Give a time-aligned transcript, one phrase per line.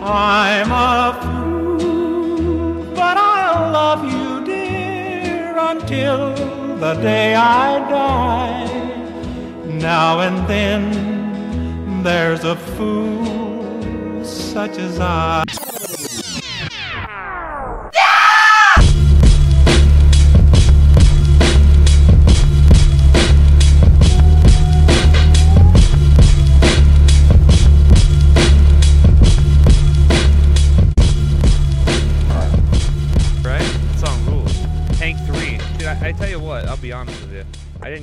[0.00, 6.34] I'm a fool, but I'll love you, dear, until
[6.76, 8.68] the day I die.
[9.66, 15.42] Now and then, there's a fool such as I.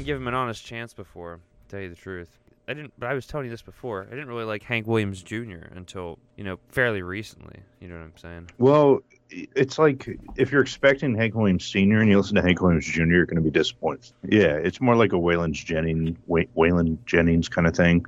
[0.06, 2.30] didn't give him an honest chance before, to tell you the truth.
[2.68, 4.08] I didn't, but I was telling you this before.
[4.08, 5.68] I didn't really like Hank Williams Jr.
[5.76, 7.60] until, you know, fairly recently.
[7.80, 8.50] You know what I'm saying?
[8.58, 12.00] Well, it's like if you're expecting Hank Williams Sr.
[12.00, 14.12] and you listen to Hank Williams Jr., you're going to be disappointed.
[14.28, 18.06] Yeah, it's more like a Waylon Jennings, Way- Waylon Jennings kind of thing.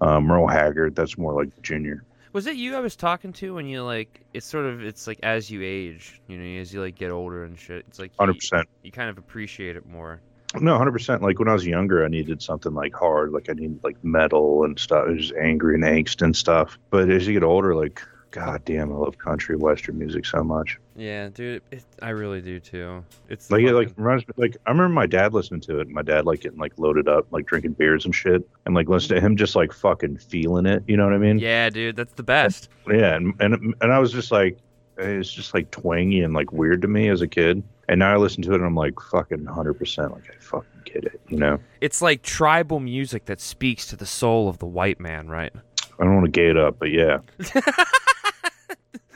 [0.00, 2.02] Uh, Merle Haggard, that's more like Junior.
[2.32, 4.20] Was it you I was talking to when you like?
[4.32, 7.44] It's sort of it's like as you age, you know, as you like get older
[7.44, 7.84] and shit.
[7.88, 8.68] It's like Hundred percent.
[8.82, 10.20] you kind of appreciate it more.
[10.58, 11.22] No, hundred percent.
[11.22, 14.64] Like when I was younger, I needed something like hard, like I needed like metal
[14.64, 15.08] and stuff.
[15.08, 16.78] It was angry and angst and stuff.
[16.90, 20.78] But as you get older, like God damn, I love country western music so much.
[20.96, 23.04] Yeah, dude, it, I really do too.
[23.28, 25.86] It's Like it like reminds me like I remember my dad listening to it.
[25.86, 28.88] and My dad like getting like loaded up, like drinking beers and shit, and like
[28.88, 30.82] listening to him just like fucking feeling it.
[30.88, 31.38] You know what I mean?
[31.38, 32.68] yeah, dude, that's the best.
[32.88, 34.58] Yeah, and and and I was just like,
[34.98, 37.62] it's just like twangy and like weird to me as a kid.
[37.90, 40.82] And now I listen to it and I'm like fucking hundred percent like I fucking
[40.84, 41.20] get it.
[41.26, 45.26] You know, It's like tribal music that speaks to the soul of the white man,
[45.26, 45.52] right?
[45.98, 47.18] I don't want to gay it up, but yeah,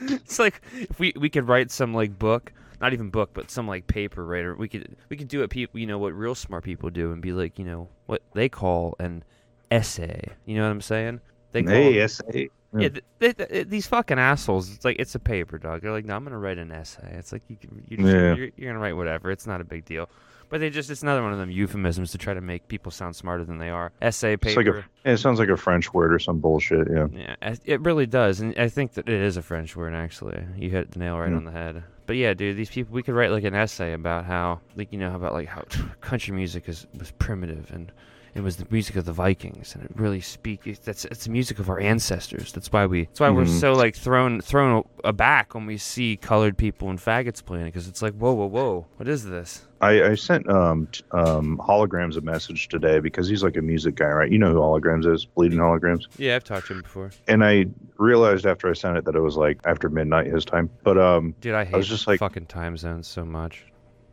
[0.01, 3.65] It's like if we we could write some like book, not even book, but some
[3.65, 4.43] like paper, right?
[4.43, 7.13] Or we could we could do what people you know what real smart people do
[7.13, 9.23] and be like you know what they call an
[9.71, 10.21] essay.
[10.45, 11.21] You know what I'm saying?
[11.53, 12.49] They call hey, yes, hey.
[12.73, 14.71] Yeah, th- th- th- these fucking assholes.
[14.73, 15.81] It's like it's a paper, dog.
[15.81, 17.15] They're like, no, I'm gonna write an essay.
[17.17, 18.35] It's like you can, you just, Yeah.
[18.35, 19.31] you're, you're gonna write whatever.
[19.31, 20.09] It's not a big deal.
[20.47, 23.15] But they just it's another one of them euphemisms to try to make people sound
[23.15, 23.91] smarter than they are.
[24.01, 24.61] Essay paper.
[24.75, 26.87] like a, it sounds like a French word or some bullshit.
[26.89, 29.95] Yeah, Yeah, it really does, and I think that it is a French word.
[29.95, 31.37] Actually, you hit the nail right Hmm.
[31.37, 31.83] on the head.
[32.05, 34.99] But yeah, dude, these people we could write like an essay about how, like you
[34.99, 35.63] know, about like how
[36.01, 37.91] country music is was primitive and
[38.35, 40.67] it was the music of the Vikings, and it really speaks.
[40.67, 42.51] It's, that's it's the music of our ancestors.
[42.51, 43.05] That's why we.
[43.05, 43.59] That's why we're Mhm.
[43.61, 47.87] so like thrown thrown aback when we see colored people and faggots playing it, because
[47.87, 49.65] it's like whoa whoa whoa, what is this?
[49.81, 53.95] I, I sent um t- um holograms a message today because he's like a music
[53.95, 54.31] guy, right?
[54.31, 55.25] You know who holograms is?
[55.25, 56.05] Bleeding holograms.
[56.17, 57.65] Yeah, I've talked to him before, And I
[57.97, 60.69] realized after I sent it that it was like after midnight his time.
[60.83, 61.53] But um, dude.
[61.55, 63.63] I hate was just like- fucking time zones so much.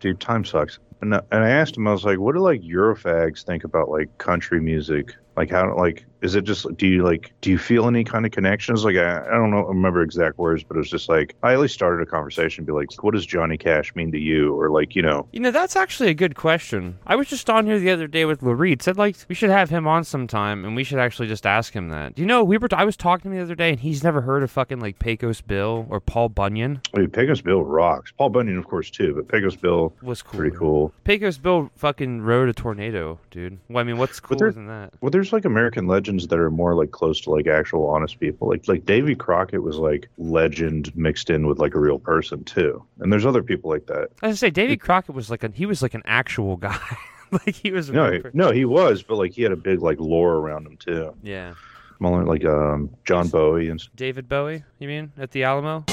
[0.00, 0.78] dude, time sucks.
[1.02, 3.90] And, I- and I asked him, I was like, what do like Eurofags think about
[3.90, 5.14] like country music?
[5.34, 8.32] Like how like is it just do you like do you feel any kind of
[8.32, 8.84] connections?
[8.84, 11.54] Like I, I don't know I remember exact words, but it was just like I
[11.54, 14.54] at least started a conversation, be like, what does Johnny Cash mean to you?
[14.54, 16.98] Or like, you know, You know, that's actually a good question.
[17.06, 18.82] I was just on here the other day with Lareed.
[18.82, 21.88] Said like we should have him on sometime, and we should actually just ask him
[21.88, 22.14] that.
[22.14, 22.68] Do you know we were?
[22.72, 24.98] I was talking to him the other day, and he's never heard of fucking like
[24.98, 26.82] Pecos Bill or Paul Bunyan.
[26.94, 28.12] I mean, Pecos Bill rocks.
[28.18, 30.38] Paul Bunyan, of course, too, but Pecos Bill Was cool.
[30.40, 30.91] pretty cool.
[31.04, 33.58] Pecos Bill fucking rode a tornado, dude.
[33.68, 34.92] Well, I mean, what's cooler there- than that?
[35.00, 38.48] Well, there's like American legends that are more like close to like actual honest people.
[38.48, 42.84] Like like Davy Crockett was like legend mixed in with like a real person too.
[43.00, 44.10] And there's other people like that.
[44.22, 46.78] I was gonna say Davy Crockett was like a he was like an actual guy.
[47.32, 49.80] like he was a No, he, no, he was, but like he had a big
[49.82, 51.14] like lore around him too.
[51.22, 51.54] Yeah.
[51.98, 55.84] Smaller like um John Bowie and David Bowie, you mean at the Alamo?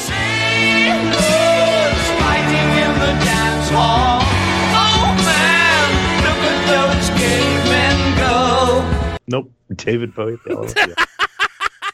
[9.29, 10.38] Nope, David Bowie.
[10.47, 10.66] yeah.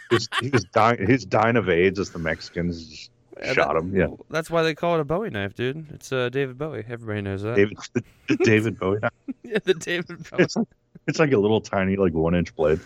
[0.09, 1.06] he, was, he was dying.
[1.07, 3.09] He's dying of AIDS as the Mexicans
[3.40, 3.96] Yeah, shot that- him.
[3.96, 5.85] Yeah, That's why they call it a Bowie knife, dude.
[5.94, 6.84] It's uh, David Bowie.
[6.88, 7.56] Everybody knows that.
[7.56, 7.78] David
[8.44, 9.00] David Bowie.
[9.44, 10.44] yeah, the David Bowie.
[10.44, 10.68] It's like
[11.07, 12.79] it's like a little tiny like one inch blade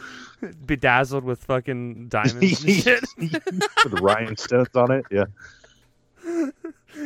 [0.66, 3.04] bedazzled with fucking diamonds and shit.
[3.18, 5.06] with rhinestones on it.
[5.12, 5.25] Yeah.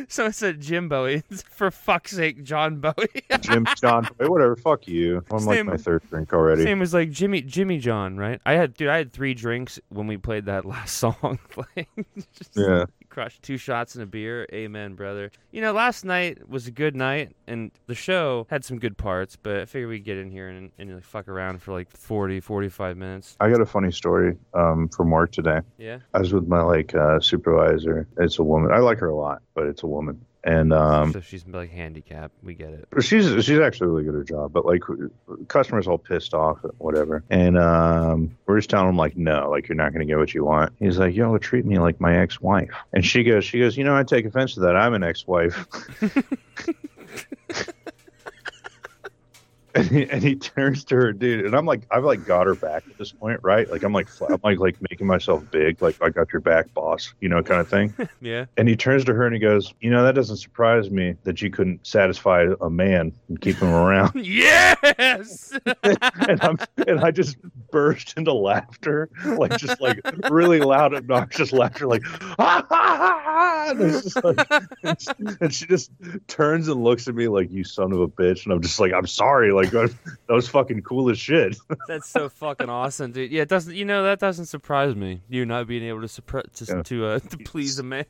[0.08, 1.22] So it said Jim Bowie.
[1.50, 3.22] For fuck's sake, John Bowie.
[3.40, 4.56] Jim John, hey, whatever.
[4.56, 5.24] Fuck you.
[5.30, 6.62] I'm like my third drink already.
[6.64, 8.40] Same as like Jimmy Jimmy John, right?
[8.46, 11.38] I had dude, I had three drinks when we played that last song.
[11.56, 11.88] Like,
[12.54, 12.84] Yeah.
[13.14, 14.46] Crushed two shots and a beer.
[14.52, 15.30] Amen, brother.
[15.52, 19.36] You know, last night was a good night, and the show had some good parts.
[19.40, 22.40] But I figured we'd get in here and, and like, fuck around for like 40,
[22.40, 23.36] 45 minutes.
[23.40, 25.60] I got a funny story um, from work today.
[25.78, 25.98] Yeah.
[26.12, 28.08] I was with my like uh, supervisor.
[28.18, 28.72] It's a woman.
[28.72, 30.20] I like her a lot, but it's a woman.
[30.44, 32.34] And um, so she's like handicapped.
[32.42, 32.86] We get it.
[33.00, 34.82] she's she's actually really good at her job, but like
[35.48, 37.24] customers all pissed off, whatever.
[37.30, 40.34] And um, we're just telling him like, no, like you're not going to get what
[40.34, 40.74] you want.
[40.78, 42.68] He's like, yo, treat me like my ex-wife.
[42.92, 44.76] And she goes, she goes, you know, I take offense to that.
[44.76, 45.66] I'm an ex-wife.
[49.84, 52.54] and he, and he turns to her, dude, and I'm like, I've like got her
[52.54, 53.70] back at this point, right?
[53.70, 57.12] Like I'm like, I'm like, like making myself big, like I got your back, boss,
[57.20, 57.94] you know, kind of thing.
[58.20, 58.46] Yeah.
[58.56, 61.42] And he turns to her and he goes, you know, that doesn't surprise me that
[61.42, 64.14] you couldn't satisfy a man and keep him around.
[64.24, 65.52] yes.
[65.82, 67.36] and I'm and I just
[67.70, 70.00] burst into laughter, like just like
[70.30, 73.44] really loud, obnoxious laughter, like ha ha ha ha.
[73.66, 75.90] And, like, and she just
[76.28, 78.92] turns and looks at me like you son of a bitch, and I'm just like
[78.92, 79.73] I'm sorry, like
[80.28, 81.56] that was fucking cool as shit.
[81.88, 83.30] That's so fucking awesome, dude.
[83.30, 83.74] Yeah, it doesn't.
[83.74, 85.22] You know that doesn't surprise me.
[85.28, 86.82] You not being able to suppress to Yeah.
[86.82, 88.04] to, uh, to please a man.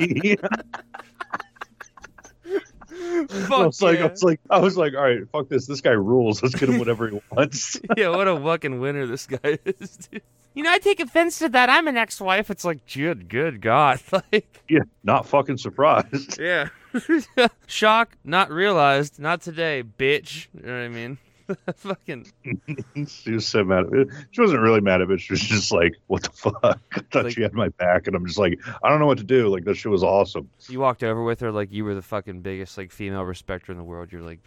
[0.00, 0.46] I
[3.00, 5.66] Fuck was like, I was like, I was like, all right, fuck this.
[5.66, 6.42] This guy rules.
[6.42, 7.80] Let's get him whatever he wants.
[7.96, 10.22] yeah, what a fucking winner this guy is, dude.
[10.54, 11.70] You know, I take offense to that.
[11.70, 12.50] I'm an ex-wife.
[12.50, 16.40] It's like, good, good God, like, yeah, not fucking surprised.
[16.40, 16.68] yeah,
[17.66, 20.48] shock, not realized, not today, bitch.
[20.54, 21.18] You know what I mean?
[21.76, 22.26] fucking,
[23.06, 24.04] she was so mad at me.
[24.30, 25.18] She wasn't really mad at me.
[25.18, 26.56] She was just like, what the fuck?
[26.92, 28.06] I thought Like- she had my back.
[28.06, 29.48] And I'm just like, I don't know what to do.
[29.48, 30.48] Like, that shit was awesome.
[30.68, 33.78] you walked over with her like you were the fucking biggest like female respecter in
[33.78, 34.12] the world.
[34.12, 34.40] You're like,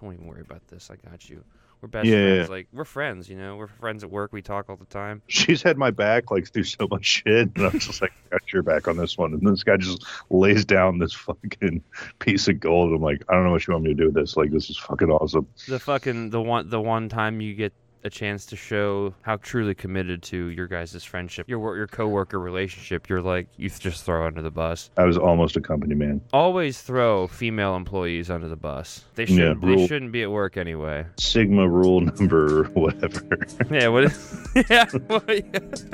[0.00, 0.90] don't even worry about this.
[0.90, 1.44] I got you.
[1.80, 2.48] We're best Yeah, friends.
[2.48, 2.54] yeah.
[2.54, 3.56] Like we're friends, you know.
[3.56, 4.32] We're friends at work.
[4.32, 5.22] We talk all the time.
[5.28, 7.50] She's had my back like through so much shit.
[7.56, 9.32] And I'm just like, got your back on this one.
[9.32, 11.82] And this guy just lays down this fucking
[12.18, 12.92] piece of gold.
[12.92, 14.36] I'm like, I don't know what you want me to do with this.
[14.36, 15.46] Like, this is fucking awesome.
[15.68, 17.72] The fucking the one the one time you get
[18.04, 23.08] a chance to show how truly committed to your guys' friendship, your your coworker relationship,
[23.08, 24.90] you're like you just throw under the bus.
[24.96, 26.20] I was almost a company man.
[26.32, 29.04] Always throw female employees under the bus.
[29.14, 29.62] They shouldn't.
[29.62, 29.76] rule.
[29.76, 31.06] they shouldn't be at work anyway.
[31.18, 33.38] Sigma rule number whatever.
[33.70, 33.88] Yeah.
[33.88, 34.16] What?
[34.70, 34.86] yeah.
[35.08, 35.88] well, yeah.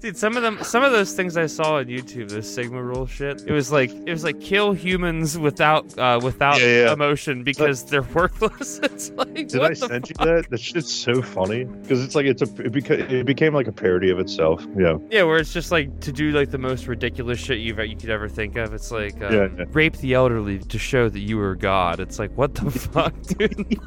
[0.00, 3.06] Dude, some of them, some of those things I saw on YouTube, this Sigma rule
[3.06, 3.42] shit.
[3.46, 6.92] It was like it was like kill humans without uh, without Yeah, yeah.
[6.92, 8.78] emotion because they're worthless.
[8.82, 10.46] it's like Did what I the send you that?
[10.50, 13.72] That shit's so funny because it's like it's a it, beca- it became like a
[13.72, 14.64] parody of itself.
[14.76, 14.98] Yeah.
[15.10, 18.10] Yeah, where it's just like to do like the most ridiculous shit you've you could
[18.10, 18.72] ever think of.
[18.74, 19.64] It's like um, Yeah, yeah.
[19.70, 22.00] rape the elderly to show that you were God.
[22.00, 23.78] It's like what the fuck, dude.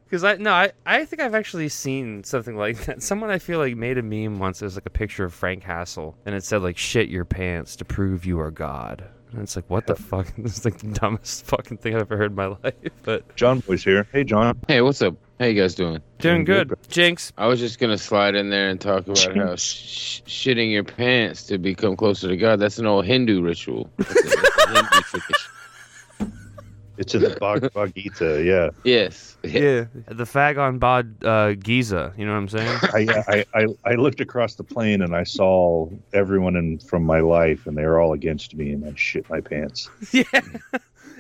[0.05, 3.01] Because I no, I, I think I've actually seen something like that.
[3.01, 4.61] Someone I feel like made a meme once.
[4.61, 7.77] It was like a picture of Frank Hassel, and it said like "shit your pants
[7.77, 10.27] to prove you are God." And it's like, what the fuck?
[10.39, 12.75] This is like the dumbest fucking thing I've ever heard in my life.
[13.03, 14.07] But John Boy's here.
[14.13, 14.59] Hey, John.
[14.69, 15.15] Hey, what's up?
[15.39, 16.03] How you guys doing?
[16.19, 16.79] doing Doing good, good.
[16.89, 20.85] Jinx, I was just gonna slide in there and talk about how sh- shitting your
[20.85, 22.61] pants to become closer to God.
[22.61, 23.89] That's an old Hindu ritual.
[23.97, 25.51] That's a- that's a Hindu tradition.
[27.01, 28.45] It's in the Bhagavad Gita.
[28.45, 28.71] Yeah.
[28.85, 29.39] Yes.
[29.43, 32.13] yeah, the fag on bod uh, Giza.
[32.17, 32.79] You know what I'm saying?
[32.83, 37.21] I, I, I, I looked across the plane and I saw everyone in from my
[37.21, 39.89] life, and they were all against me, and I shit my pants.
[40.13, 40.25] yeah.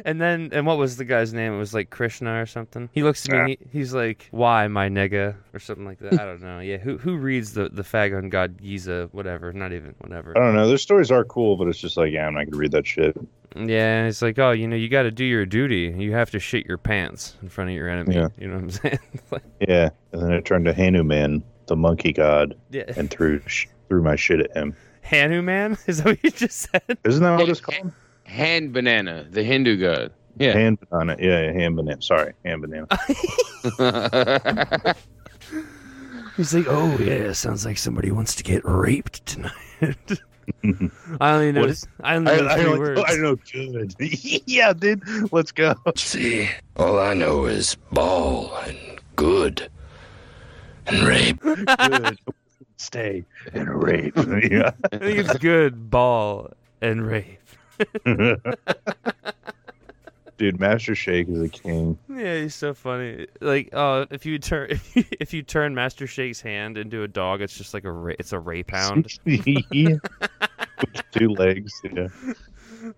[0.04, 1.52] And then, and what was the guy's name?
[1.54, 2.88] It was like Krishna or something.
[2.92, 3.38] He looks at me.
[3.38, 3.46] Ah.
[3.46, 6.14] He, he's like, "Why, my nigga?" or something like that.
[6.14, 6.60] I don't know.
[6.60, 6.78] Yeah.
[6.78, 9.08] Who who reads the the fag on God Giza?
[9.12, 9.52] Whatever.
[9.52, 10.36] Not even whatever.
[10.36, 10.68] I don't know.
[10.68, 13.16] Their stories are cool, but it's just like, yeah, I'm not gonna read that shit.
[13.56, 14.06] Yeah.
[14.06, 15.94] It's like, oh, you know, you got to do your duty.
[15.98, 18.14] You have to shit your pants in front of your enemy.
[18.14, 18.28] Yeah.
[18.38, 18.98] You know what I'm saying?
[19.30, 19.90] Like, Yeah.
[20.12, 22.84] And then it turned to Hanuman, the monkey god, yeah.
[22.96, 24.74] and threw sh- threw my shit at him.
[25.02, 26.82] Hanuman is that what you just said?
[27.04, 27.92] Isn't that what it's called?
[28.24, 30.12] Hand banana, the Hindu god.
[30.36, 30.52] Yeah.
[30.52, 31.16] Hand banana.
[31.18, 32.00] Yeah, yeah, hand banana.
[32.00, 32.86] Sorry, hand banana.
[36.36, 40.20] He's like, oh yeah, sounds like somebody wants to get raped tonight.
[41.20, 41.60] I only know.
[41.62, 43.02] What is- I only I, know I, three know, words.
[43.06, 43.94] I know good.
[44.46, 45.02] yeah, dude.
[45.32, 45.74] Let's go.
[45.96, 48.78] See, all I know is ball and
[49.16, 49.70] good
[50.86, 51.40] and rape.
[51.42, 52.18] Good.
[52.76, 54.16] Stay and rape.
[54.50, 54.70] yeah.
[54.92, 57.38] I think it's good ball and rape.
[60.40, 61.98] Dude, Master Shake is a king.
[62.08, 63.26] Yeah, he's so funny.
[63.42, 67.08] Like, oh, if you turn if you, if you turn Master Shake's hand into a
[67.08, 69.06] dog, it's just like a ra- it's a rape hound.
[69.26, 69.40] yeah.
[70.80, 71.78] With two legs.
[71.84, 72.08] Yeah.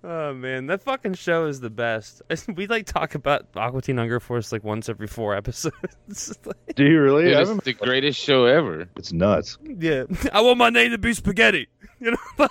[0.04, 2.22] oh man, that fucking show is the best.
[2.54, 6.38] We like talk about Aqua Teen Hunger Force like once every four episodes.
[6.76, 7.24] Do you really?
[7.24, 8.88] Dude, it's haven't- the greatest show ever.
[8.94, 9.58] it's nuts.
[9.64, 11.66] yeah, I want my name to be spaghetti.
[11.98, 12.48] You know.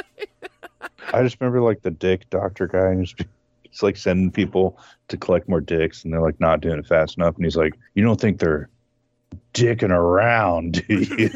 [1.13, 3.15] I just remember like the dick doctor guy, and he's,
[3.63, 4.77] he's like sending people
[5.10, 7.74] to collect more dicks, and they're like not doing it fast enough, and he's like,
[7.96, 8.70] "You don't think they're
[9.53, 11.29] dicking around, do you?"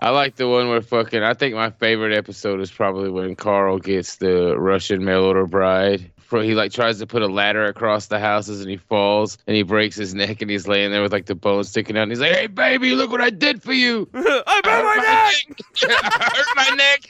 [0.00, 1.22] I like the one where fucking.
[1.22, 6.10] I think my favorite episode is probably when Carl gets the Russian mail order bride.
[6.18, 9.54] For he like tries to put a ladder across the houses and he falls and
[9.54, 12.10] he breaks his neck and he's laying there with like the bones sticking out and
[12.10, 14.08] he's like, "Hey baby, look what I did for you!
[14.14, 15.56] I broke my neck.
[15.88, 17.00] I hurt my neck."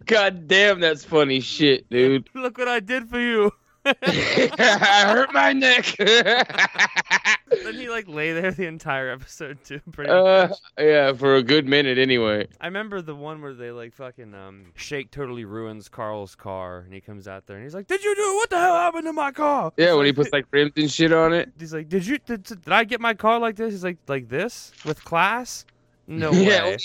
[0.06, 2.28] God damn, that's funny shit, dude.
[2.34, 3.52] Look what I did for you.
[4.02, 5.94] I hurt my neck.
[5.98, 9.80] then he like lay there the entire episode too.
[9.92, 10.10] Pretty.
[10.10, 12.48] uh, yeah, for a good minute anyway.
[12.60, 16.92] I remember the one where they like fucking um Shake totally ruins Carl's car and
[16.92, 19.12] he comes out there and he's like, "Did you do what the hell happened to
[19.12, 21.52] my car?" Yeah, when he puts like rims and shit on it.
[21.58, 24.28] He's like, "Did you did, did I get my car like this?" He's like, "Like
[24.28, 25.64] this with class?"
[26.08, 26.78] No Yeah, way.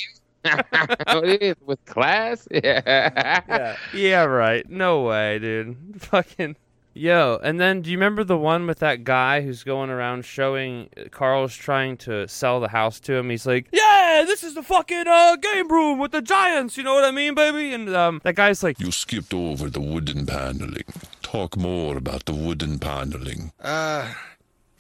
[0.44, 2.48] it with class.
[2.52, 2.82] Yeah.
[2.86, 3.76] yeah.
[3.94, 4.68] yeah, right.
[4.70, 5.78] No way, dude.
[6.02, 6.56] Fucking
[6.94, 7.40] yo.
[7.44, 11.56] And then, do you remember the one with that guy who's going around showing Carl's
[11.56, 13.30] trying to sell the house to him?
[13.30, 16.78] He's like, "Yeah, this is the fucking uh, game room with the giants.
[16.78, 19.82] You know what I mean, baby?" And um, that guy's like, You skipped over the
[19.82, 20.84] wooden paneling.
[21.22, 23.52] Talk more about the wooden paneling.
[23.62, 24.14] Uh,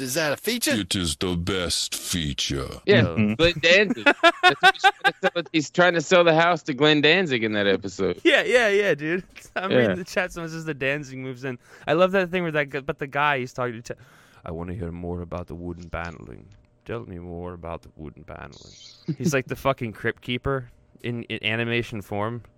[0.01, 0.72] is that a feature?
[0.72, 2.67] It is the best feature.
[2.86, 3.36] Yeah, No.
[3.36, 4.03] Glenn Danzig.
[4.43, 7.53] That's he's, trying to sell, he's trying to sell the house to Glenn Danzig in
[7.53, 8.20] that episode.
[8.24, 9.24] Yeah, yeah, yeah, dude.
[9.55, 9.77] I'm Yeah.
[9.77, 10.31] reading the chat.
[10.31, 11.58] Someone says the Danzig moves in.
[11.88, 13.96] I love that thing where that, guy, but the guy he's talking to.
[14.43, 16.46] I want to hear more about the wooden paneling.
[16.86, 18.74] Tell me more about the wooden paneling.
[19.17, 20.70] He's like the fucking crypt keeper
[21.03, 22.41] in, in animation form.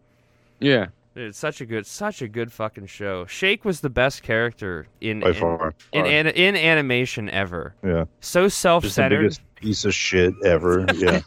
[0.59, 0.87] Yeah.
[1.15, 3.25] Dude, it's such a good, such a good fucking show.
[3.27, 5.75] Shake was the best character in By in, far.
[5.91, 6.11] in, Far.
[6.11, 7.75] an, in animation ever.
[7.83, 8.05] Yeah.
[8.19, 9.19] So self-centered.
[9.21, 10.85] biggest piece of shit ever.
[10.95, 11.21] Yeah.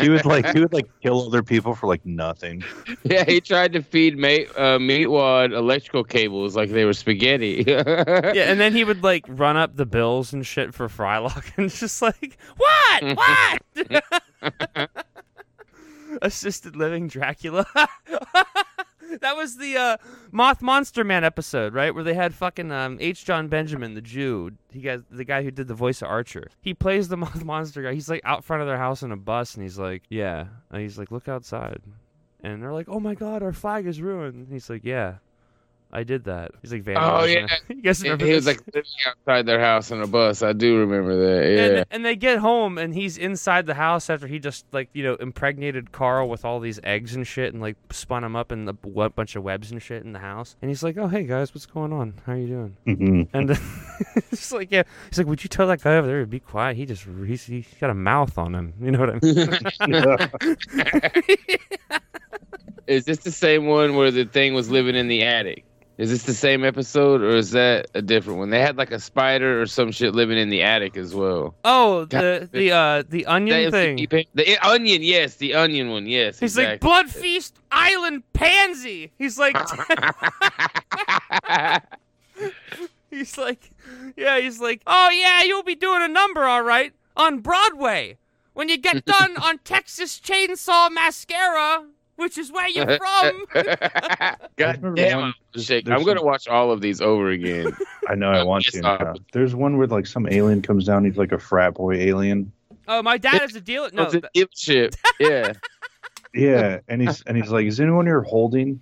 [0.00, 2.64] he would like he would like kill other people for like nothing.
[3.04, 7.62] Yeah, he tried to feed mate, uh, Meatwad electrical cables like they were spaghetti.
[7.68, 11.68] yeah, and then he would like run up the bills and shit for Frylock, and
[11.68, 14.90] just like, what, what?
[16.22, 17.66] Assisted living Dracula.
[19.20, 19.96] that was the uh,
[20.30, 21.94] Moth Monster Man episode, right?
[21.94, 23.24] Where they had fucking um, H.
[23.24, 24.52] Jon Benjamin, the Jew.
[24.70, 26.48] He got the guy who did the voice of Archer.
[26.60, 27.94] He plays the Moth Monster guy.
[27.94, 30.46] He's like out front of their house in a bus, and he's like, yeah.
[30.70, 31.80] And he's like, look outside.
[32.42, 34.34] And they're like, oh my god, our flag is ruined.
[34.34, 35.16] And he's like, yeah.
[35.94, 36.52] I did that.
[36.62, 37.46] He's like, Oh, yeah.
[37.68, 38.24] you guys remember?
[38.24, 38.56] he remember was this?
[38.56, 40.42] like living outside their house on a bus.
[40.42, 41.48] I do remember that.
[41.50, 41.64] Yeah.
[41.64, 45.02] And, and they get home and he's inside the house after he just like you
[45.02, 48.66] know impregnated Carl with all these eggs and shit and like spun him up in
[48.68, 50.56] a w- bunch of webs and shit in the house.
[50.62, 52.14] And he's like, "Oh hey guys, what's going on?
[52.24, 53.28] How are you doing?" Mhm.
[53.34, 53.50] And
[54.32, 56.76] it's like, yeah, he's like, "Would you tell that guy over there to be quiet?
[56.76, 58.72] He just he's, he's got a mouth on him.
[58.80, 59.48] You know what I mean?"
[62.86, 65.64] Is this the same one where the thing was living in the attic?
[65.98, 68.50] Is this the same episode or is that a different one?
[68.50, 71.54] They had like a spider or some shit living in the attic as well.
[71.64, 73.98] Oh, the the uh the onion thing.
[73.98, 76.38] MTV The onion, yes, the onion one, yes.
[76.38, 76.80] He's like.
[76.80, 79.12] Blood Feast Island Pansy.
[79.18, 79.56] He's like
[83.10, 83.70] he's like
[84.16, 88.18] yeah, he's like, "Oh yeah, you'll be doing a number all right on Broadway
[88.54, 91.84] when you get done on Texas Chainsaw Mascara,
[92.16, 93.44] which is where you're from."
[94.56, 95.90] God damn, one- I'm, there's- shaking.
[95.90, 97.72] there's I'm gonna watch all of these over again.
[98.08, 98.78] I know I want to.
[98.86, 99.14] uh, now.
[99.32, 101.04] There's one where like some alien comes down.
[101.04, 102.52] He's like a frat boy alien.
[102.88, 103.90] oh, my dad is a dealer.
[103.92, 104.96] No, it's a th- dipshit.
[105.20, 105.52] Yeah.
[106.34, 108.80] Yeah, and he's and he's like, is anyone here holding?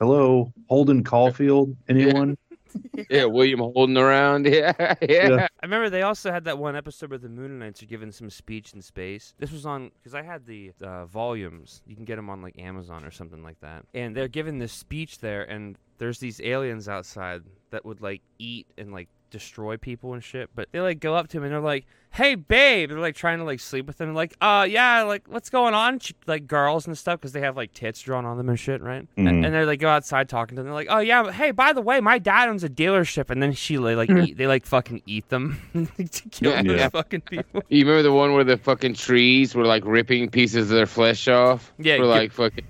[0.00, 1.76] Hello, Holden Caulfield.
[1.88, 2.36] Anyone?
[3.10, 4.46] Yeah, William holding around.
[4.56, 5.28] Yeah, yeah.
[5.28, 5.48] Yeah.
[5.62, 8.72] I remember they also had that one episode where the Mooninites are giving some speech
[8.72, 9.34] in space.
[9.38, 11.82] This was on because I had the uh, volumes.
[11.86, 13.84] You can get them on like Amazon or something like that.
[13.94, 18.66] And they're giving this speech there, and there's these aliens outside that would like eat
[18.78, 20.50] and like destroy people and shit.
[20.54, 23.38] But they like go up to him and they're like, "Hey, babe," they're like trying
[23.38, 24.14] to like sleep with him.
[24.14, 25.98] Like, uh, yeah, like what's going on?
[26.26, 29.02] Like girls and stuff because they have like tits drawn on them and shit, right?
[29.16, 29.28] Mhm.
[29.28, 30.66] And, and they like go outside talking to them.
[30.66, 33.42] They're like, "Oh yeah, but hey, by the way, my dad owns a dealership." And
[33.42, 35.60] then she like, like eat, they like fucking eat them
[35.96, 36.62] to kill Yeah.
[36.62, 36.88] those Yeah.
[36.88, 37.62] fucking people.
[37.68, 41.28] You remember the one where the fucking trees were like ripping pieces of their flesh
[41.28, 41.72] off?
[41.78, 42.64] Yeah, For get- like fucking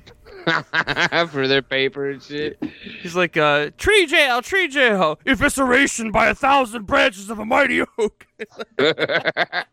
[1.29, 2.63] for their paper and shit.
[3.03, 7.83] He's like, uh, tree jail, tree jail, evisceration by a thousand branches of a mighty
[7.99, 8.27] oak.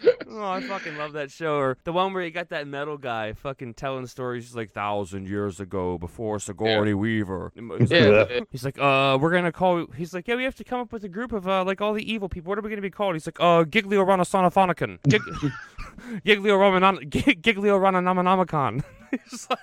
[0.28, 1.56] oh, I fucking love that show.
[1.56, 5.60] Or the one where you got that metal guy fucking telling stories like thousand years
[5.60, 7.52] ago before Sigourney Weaver.
[7.54, 8.40] He's like, yeah.
[8.50, 9.86] He's like, uh, we're gonna call.
[9.96, 11.92] He's like, yeah, we have to come up with a group of uh, like all
[11.92, 12.50] the evil people.
[12.50, 13.14] What are we gonna be called?
[13.14, 14.98] He's like, uh, Giglio Ranasonophonicon.
[15.08, 15.22] Gig-
[16.24, 17.04] Giglio Romanon.
[17.10, 18.82] Gig- Giglio Ranananomicon.
[19.10, 19.58] He's like,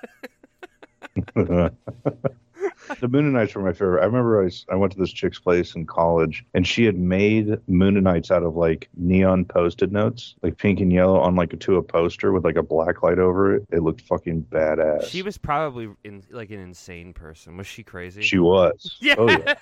[3.00, 4.02] the Mooninites were my favorite.
[4.02, 6.98] I remember I, was, I went to this chick's place in college, and she had
[6.98, 11.58] made Mooninites out of like neon post-it notes, like pink and yellow, on like a
[11.58, 13.66] to a poster with like a black light over it.
[13.72, 15.06] It looked fucking badass.
[15.06, 17.58] she was probably in like an insane person.
[17.58, 18.22] Was she crazy?
[18.24, 18.98] She was.
[19.00, 19.16] yes.
[19.20, 19.56] Oh yeah.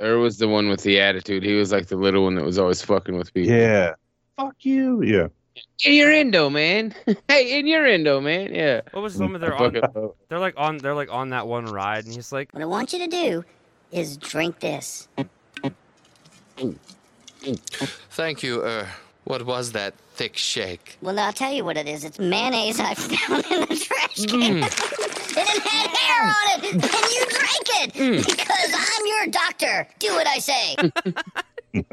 [0.00, 1.42] Or was the one with the attitude.
[1.42, 3.54] He was like the little one that was always fucking with people.
[3.54, 3.94] Yeah.
[4.36, 5.02] Fuck you.
[5.02, 5.28] Yeah.
[5.84, 6.94] In your endo, man.
[7.28, 8.54] hey, in your endo, man.
[8.54, 8.82] Yeah.
[8.92, 10.12] What was the one where they're on?
[10.28, 10.78] They're like on.
[10.78, 13.44] They're like on that one ride, and he's like, What I want you to do
[13.92, 15.08] is drink this.
[18.10, 18.88] Thank you, er.
[19.24, 20.98] What was that thick shake?
[21.02, 22.04] Well, I'll tell you what it is.
[22.04, 24.42] It's mayonnaise I found in the trash can.
[24.42, 27.25] and it had hair on it, and you
[27.90, 28.26] drank it mm.
[28.26, 29.88] because I'm your doctor.
[29.98, 30.76] Do what I say.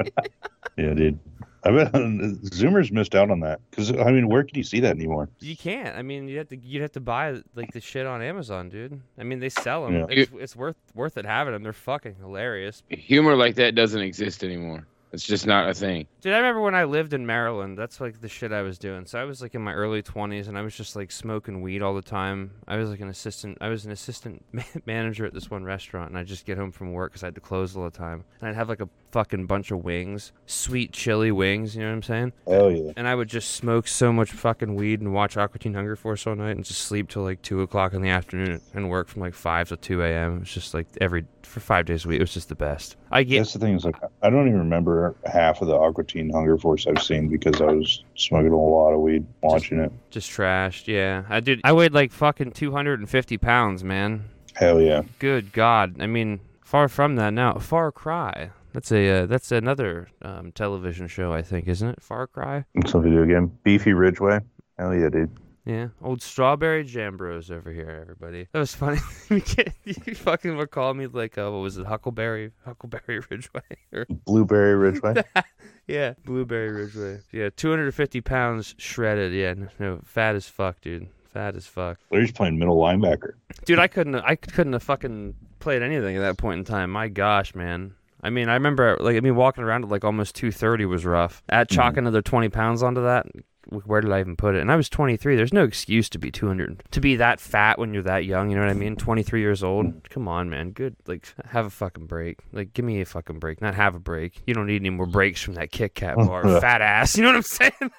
[0.76, 1.18] Yeah, dude.
[1.62, 4.96] I bet Zoomers missed out on that because I mean, where can you see that
[4.96, 5.28] anymore?
[5.40, 5.96] you can't.
[5.96, 6.56] I mean, you have to.
[6.56, 9.00] You'd have to buy like the shit on Amazon, dude.
[9.18, 9.94] I mean, they sell them.
[9.94, 10.06] Yeah.
[10.10, 11.62] It's, it's worth worth it having them.
[11.62, 12.82] They're fucking hilarious.
[12.88, 14.86] Humor like that doesn't exist anymore.
[15.14, 16.06] It's just not a thing.
[16.20, 19.06] Dude, I remember when I lived in Maryland, that's like the shit I was doing.
[19.06, 21.82] So I was like in my early 20s and I was just like smoking weed
[21.82, 22.50] all the time.
[22.66, 24.44] I was like an assistant, I was an assistant
[24.86, 27.36] manager at this one restaurant and I'd just get home from work because I had
[27.36, 28.24] to close all the time.
[28.40, 31.94] And I'd have like a fucking bunch of wings, sweet chili wings, you know what
[31.94, 32.32] I'm saying?
[32.48, 32.90] Oh yeah.
[32.96, 36.26] And I would just smoke so much fucking weed and watch Aqua Teen Hunger Force
[36.26, 39.22] all night and just sleep till like 2 o'clock in the afternoon and work from
[39.22, 40.38] like 5 to 2 a.m.
[40.38, 42.96] It was just like every, for five days a week, it was just the best.
[43.12, 46.02] I get, That's the thing is like I don't even remember half of the Aqua
[46.02, 49.92] Teen Hunger Force I've seen because I was smoking a lot of weed watching it.
[50.10, 51.22] Just trashed, yeah.
[51.28, 51.60] I did.
[51.62, 54.24] I weighed like fucking 250 pounds, man.
[54.56, 55.02] Hell yeah.
[55.20, 56.00] Good God.
[56.00, 57.54] I mean, far from that now.
[57.58, 58.50] Far Cry.
[58.74, 62.02] That's a uh, that's another um, television show, I think, isn't it?
[62.02, 62.64] Far Cry.
[62.74, 63.56] It's a video game.
[63.62, 64.40] Beefy Ridgeway.
[64.76, 65.30] Hell yeah, dude.
[65.64, 68.48] Yeah, old strawberry jam bros over here, everybody.
[68.52, 68.98] That was funny.
[69.30, 74.74] you fucking would call me like, uh, what was it, Huckleberry, Huckleberry Ridgeway, or Blueberry
[74.74, 75.22] Ridgeway.
[75.86, 77.20] yeah, Blueberry Ridgeway.
[77.32, 79.32] Yeah, 250 pounds shredded.
[79.32, 81.08] Yeah, no, no, fat as fuck, dude.
[81.32, 81.98] Fat as fuck.
[82.10, 83.34] Larry's playing middle linebacker.
[83.64, 84.16] Dude, I couldn't.
[84.16, 86.90] I couldn't have fucking played anything at that point in time.
[86.90, 87.94] My gosh, man.
[88.24, 91.04] I mean, I remember like I mean, walking around at like almost two thirty was
[91.04, 91.42] rough.
[91.48, 91.76] At mm-hmm.
[91.76, 93.26] chalk another twenty pounds onto that.
[93.68, 94.60] Where did I even put it?
[94.60, 95.36] And I was 23.
[95.36, 98.50] There's no excuse to be 200, to be that fat when you're that young.
[98.50, 98.94] You know what I mean?
[98.94, 99.86] 23 years old.
[99.86, 100.10] Mm.
[100.10, 100.72] Come on, man.
[100.72, 100.96] Good.
[101.06, 102.40] Like, have a fucking break.
[102.52, 103.62] Like, give me a fucking break.
[103.62, 104.42] Not have a break.
[104.46, 107.16] You don't need any more breaks from that Kit Kat bar, fat ass.
[107.16, 107.90] You know what I'm saying?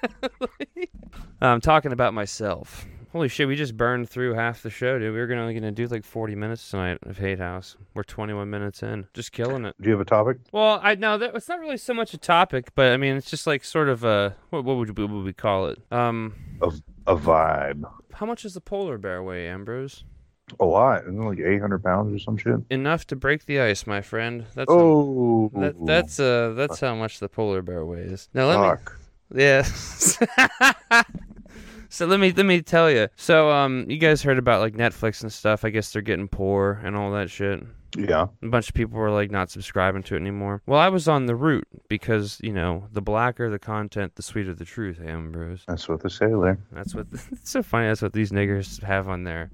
[1.40, 2.86] I'm talking about myself.
[3.16, 5.10] Holy shit, we just burned through half the show, dude.
[5.10, 7.74] We were gonna only gonna do like 40 minutes tonight of Hate House.
[7.94, 9.74] We're 21 minutes in, just killing it.
[9.80, 10.36] Do you have a topic?
[10.52, 13.30] Well, I know that it's not really so much a topic, but I mean, it's
[13.30, 15.78] just like sort of a what, what would we, what would we call it?
[15.90, 16.34] Um,
[17.06, 17.90] A vibe.
[18.12, 20.04] how much does the polar bear weigh, Ambrose?
[20.60, 21.04] A lot.
[21.04, 22.56] Isn't it like 800 pounds or some shit?
[22.68, 24.44] Enough to break the ice, my friend.
[24.54, 28.28] That's Oh, that, that's uh that's how much the polar bear weighs.
[28.34, 29.00] Now let me fuck.
[29.34, 29.66] Yeah.
[31.88, 33.08] so let me let me tell you.
[33.16, 35.64] So um, you guys heard about like Netflix and stuff?
[35.64, 37.62] I guess they're getting poor and all that shit.
[37.96, 38.26] Yeah.
[38.42, 40.62] A bunch of people were like not subscribing to it anymore.
[40.66, 44.54] Well, I was on the route because you know the blacker the content, the sweeter
[44.54, 45.64] the truth, Ambrose.
[45.66, 46.58] That's what they say there.
[46.72, 47.88] That's what it's so funny.
[47.88, 49.50] That's what these niggers have on their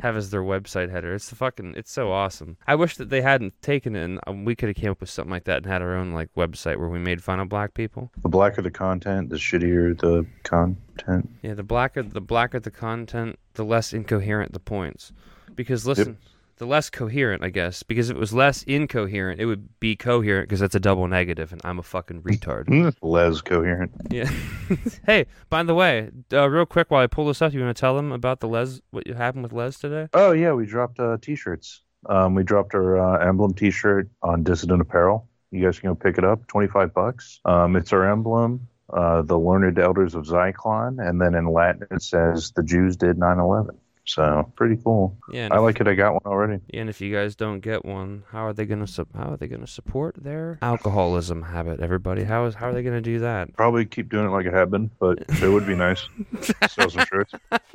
[0.00, 1.14] have as their website header.
[1.14, 1.74] It's the fucking.
[1.76, 2.56] It's so awesome.
[2.66, 5.10] I wish that they hadn't taken it and um, we could have came up with
[5.10, 7.74] something like that and had our own like website where we made fun of black
[7.74, 8.10] people.
[8.22, 11.28] The blacker the content, the shittier the content.
[11.42, 15.12] Yeah, the blacker the blacker the content, the less incoherent the points.
[15.54, 16.18] Because listen,
[16.56, 17.82] the less coherent, I guess.
[17.82, 21.52] Because if it was less incoherent, it would be coherent because that's a double negative,
[21.52, 22.94] and I'm a fucking retard.
[23.02, 23.92] less coherent.
[24.10, 24.30] yeah.
[25.06, 27.80] hey, by the way, uh, real quick while I pull this up, you want to
[27.80, 28.80] tell them about the Les?
[28.90, 30.08] What happened with Les today?
[30.14, 31.82] Oh yeah, we dropped uh, t-shirts.
[32.08, 35.28] Um, we dropped our uh, emblem t-shirt on Dissident Apparel.
[35.50, 36.46] You guys can go pick it up.
[36.46, 37.40] Twenty-five bucks.
[37.44, 38.68] Um, it's our emblem.
[38.92, 43.16] Uh, the learned elders of Zyklon, and then in Latin it says the Jews did
[43.16, 43.76] 9/11.
[44.06, 45.16] So pretty cool.
[45.32, 45.48] Yeah.
[45.50, 45.88] I if- like it.
[45.88, 46.60] I got one already.
[46.72, 49.48] And if you guys don't get one, how are they gonna su- how are they
[49.48, 51.80] gonna support their alcoholism habit?
[51.80, 53.52] Everybody, how is how are they gonna do that?
[53.56, 56.08] Probably keep doing it like I have been, but it would be nice.
[56.68, 57.32] Sell some shirts.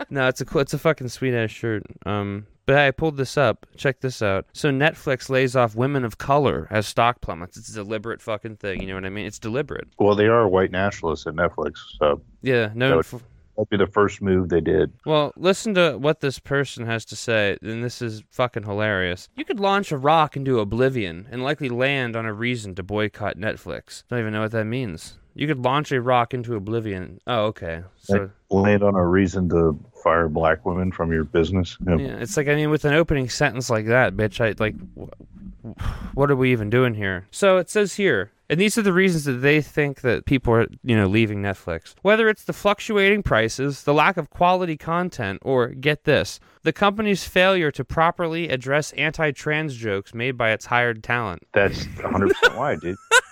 [0.09, 1.83] No, it's a cool, it's a fucking sweet ass shirt.
[2.05, 3.65] Um, but hey, I pulled this up.
[3.75, 4.45] Check this out.
[4.53, 7.57] So Netflix lays off women of color as stock plummets.
[7.57, 8.81] It's a deliberate fucking thing.
[8.81, 9.25] You know what I mean?
[9.25, 9.87] It's deliberate.
[9.99, 12.71] Well, they are white nationalists at Netflix, so Yeah.
[12.73, 12.97] No.
[12.97, 13.21] would-
[13.61, 14.91] that'd be the first move they did.
[15.05, 19.29] well, listen to what this person has to say, and this is fucking hilarious.
[19.35, 23.37] You could launch a rock into oblivion and likely land on a reason to boycott
[23.37, 24.03] Netflix.
[24.09, 25.17] Don't even know what that means.
[25.33, 27.19] You could launch a rock into oblivion.
[27.27, 27.83] Oh, okay.
[27.97, 31.77] So Land on a reason to fire black women from your business.
[31.87, 31.97] Yeah.
[31.97, 36.15] Yeah, it's like I mean, with an opening sentence like that, bitch, I like, wh-
[36.15, 37.27] what are we even doing here?
[37.31, 40.67] So it says here, and these are the reasons that they think that people are,
[40.83, 41.95] you know, leaving Netflix.
[42.01, 47.23] Whether it's the fluctuating prices, the lack of quality content, or get this, the company's
[47.23, 51.43] failure to properly address anti-trans jokes made by its hired talent.
[51.53, 52.97] That's 100 percent why, dude.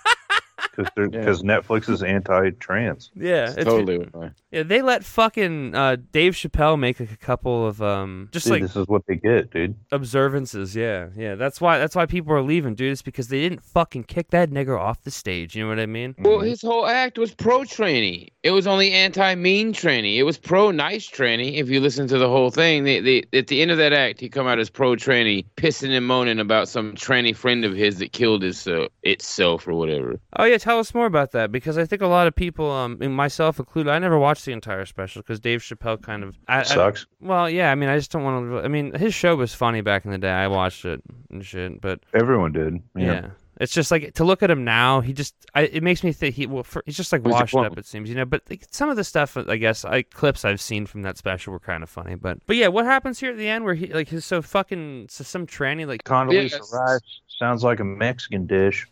[0.76, 3.10] Because Netflix is anti-trans.
[3.14, 4.08] Yeah, it's, totally.
[4.50, 8.52] Yeah, they let fucking uh, Dave Chappelle make like, a couple of um, just Dude,
[8.52, 9.74] like this is what they get, dude.
[9.92, 10.74] observances.
[10.74, 11.34] Yeah, yeah.
[11.34, 11.78] That's why.
[11.78, 12.92] That's why people are leaving, dude.
[12.92, 15.54] It's because they didn't fucking kick that nigger off the stage.
[15.54, 16.14] You know what I mean?
[16.18, 18.28] Well, his whole act was pro tranny.
[18.42, 20.16] It was only anti mean tranny.
[20.16, 21.58] It was pro nice tranny.
[21.58, 24.20] If you listen to the whole thing, they, they, at the end of that act,
[24.20, 27.98] he come out as pro tranny, pissing and moaning about some tranny friend of his
[27.98, 30.18] that killed his, uh, itself or whatever.
[30.36, 32.98] Oh yeah, tell us more about that because I think a lot of people, um,
[33.12, 36.62] myself included, I never watched the entire special because Dave Chappelle kind of I, I-
[36.62, 37.06] Sucks.
[37.20, 37.72] well, yeah.
[37.72, 38.60] I mean, I just don't want to.
[38.60, 40.30] I mean, his show was funny back in the day.
[40.30, 42.74] I watched it and shit, but Everyone did.
[42.94, 43.04] yeah.
[43.12, 43.26] Yeah.
[43.60, 45.00] It's just like to look at him now.
[45.02, 47.54] He just, I, it makes me think he, well, for, he's just like What's washed
[47.54, 47.76] up.
[47.76, 48.24] It seems, you know.
[48.24, 51.52] But like, some of the stuff, I guess, I clips I've seen from that special
[51.52, 52.14] were kind of funny.
[52.14, 55.08] But, but yeah, what happens here at the end where he like he's so fucking
[55.10, 56.72] so some tranny like Condoleezza Yes.
[56.72, 58.86] Rice sounds like a Mexican dish.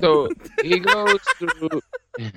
[0.00, 0.28] So
[0.62, 1.80] he goes through.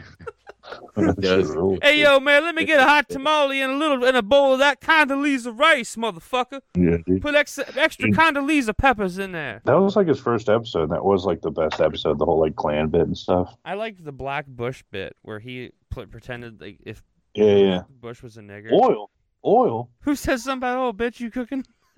[1.20, 1.56] does.
[1.82, 4.54] Hey yo, man, let me get a hot tamale and a little and a bowl
[4.54, 6.62] of that Condoleezza rice, motherfucker.
[6.76, 7.22] Yeah, dude.
[7.22, 9.62] Put extra extra Condoleezza peppers in there.
[9.66, 10.92] That was like his first episode.
[10.92, 13.56] That was like the best episode, the whole like clan bit and stuff.
[13.66, 17.04] I liked the Black Bush bit where he pl- pretended like if
[17.34, 17.82] Yeah, yeah.
[17.90, 18.72] Bush was a nigger.
[18.72, 19.10] Oil,
[19.46, 19.90] oil.
[20.02, 21.66] Who says something about oh bitch you cooking?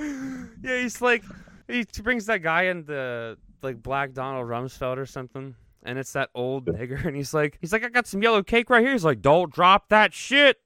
[0.00, 1.24] yeah, he's like
[1.68, 5.54] he brings that guy in the like Black Donald Rumsfeld or something.
[5.88, 8.68] And it's that old nigger, and he's like, he's like, I got some yellow cake
[8.68, 8.92] right here.
[8.92, 10.58] He's like, don't drop that shit.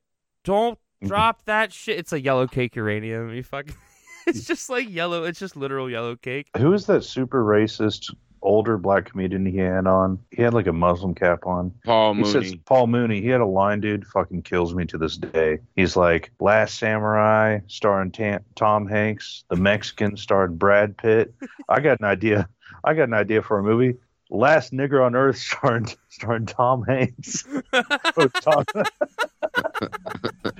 [0.43, 1.07] Don't mm-hmm.
[1.07, 1.97] drop that shit.
[1.97, 3.33] It's a yellow cake uranium.
[3.33, 3.77] You fucking.
[4.27, 5.23] it's just like yellow.
[5.23, 6.49] It's just literal yellow cake.
[6.57, 10.19] Who is that super racist older black comedian he had on?
[10.33, 11.73] He had like a Muslim cap on.
[11.85, 12.57] Paul He says Mooney.
[12.65, 13.21] Paul Mooney.
[13.21, 15.61] He had a line, dude, fucking kills me to this day.
[15.77, 19.45] He's like, Last Samurai, starring Tam- Tom Hanks.
[19.51, 21.33] The Mexican starred Brad Pitt.
[21.69, 22.49] I got an idea.
[22.83, 23.97] I got an idea for a movie.
[24.33, 27.47] Last Nigger on Earth, starring starring Tom Hanks.
[28.16, 28.64] Oh, Tom,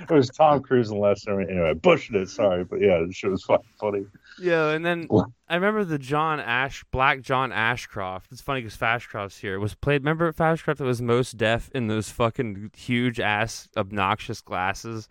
[0.09, 1.45] it was Tom Cruise in Last Samurai.
[1.49, 2.29] Anyway, bushing it.
[2.29, 4.05] Sorry, but yeah, the shit was fucking funny.
[4.41, 5.07] Yeah, and then
[5.47, 8.31] I remember the John Ash, Black John Ashcroft.
[8.31, 9.59] It's funny because Fashcroft's here.
[9.59, 10.01] Was played.
[10.01, 15.07] Remember Fashcroft that was most deaf in those fucking huge ass obnoxious glasses.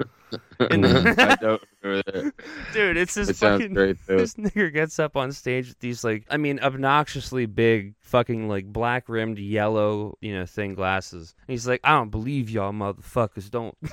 [0.58, 0.84] And
[1.20, 2.32] I don't remember that.
[2.72, 3.74] dude, it's this It fucking.
[3.74, 3.96] great.
[4.08, 8.66] This nigger gets up on stage with these like, I mean, obnoxiously big, fucking like
[8.66, 11.34] black rimmed yellow, you know, thin glasses.
[11.46, 13.76] And he's like, I don't believe y'all motherfuckers don't.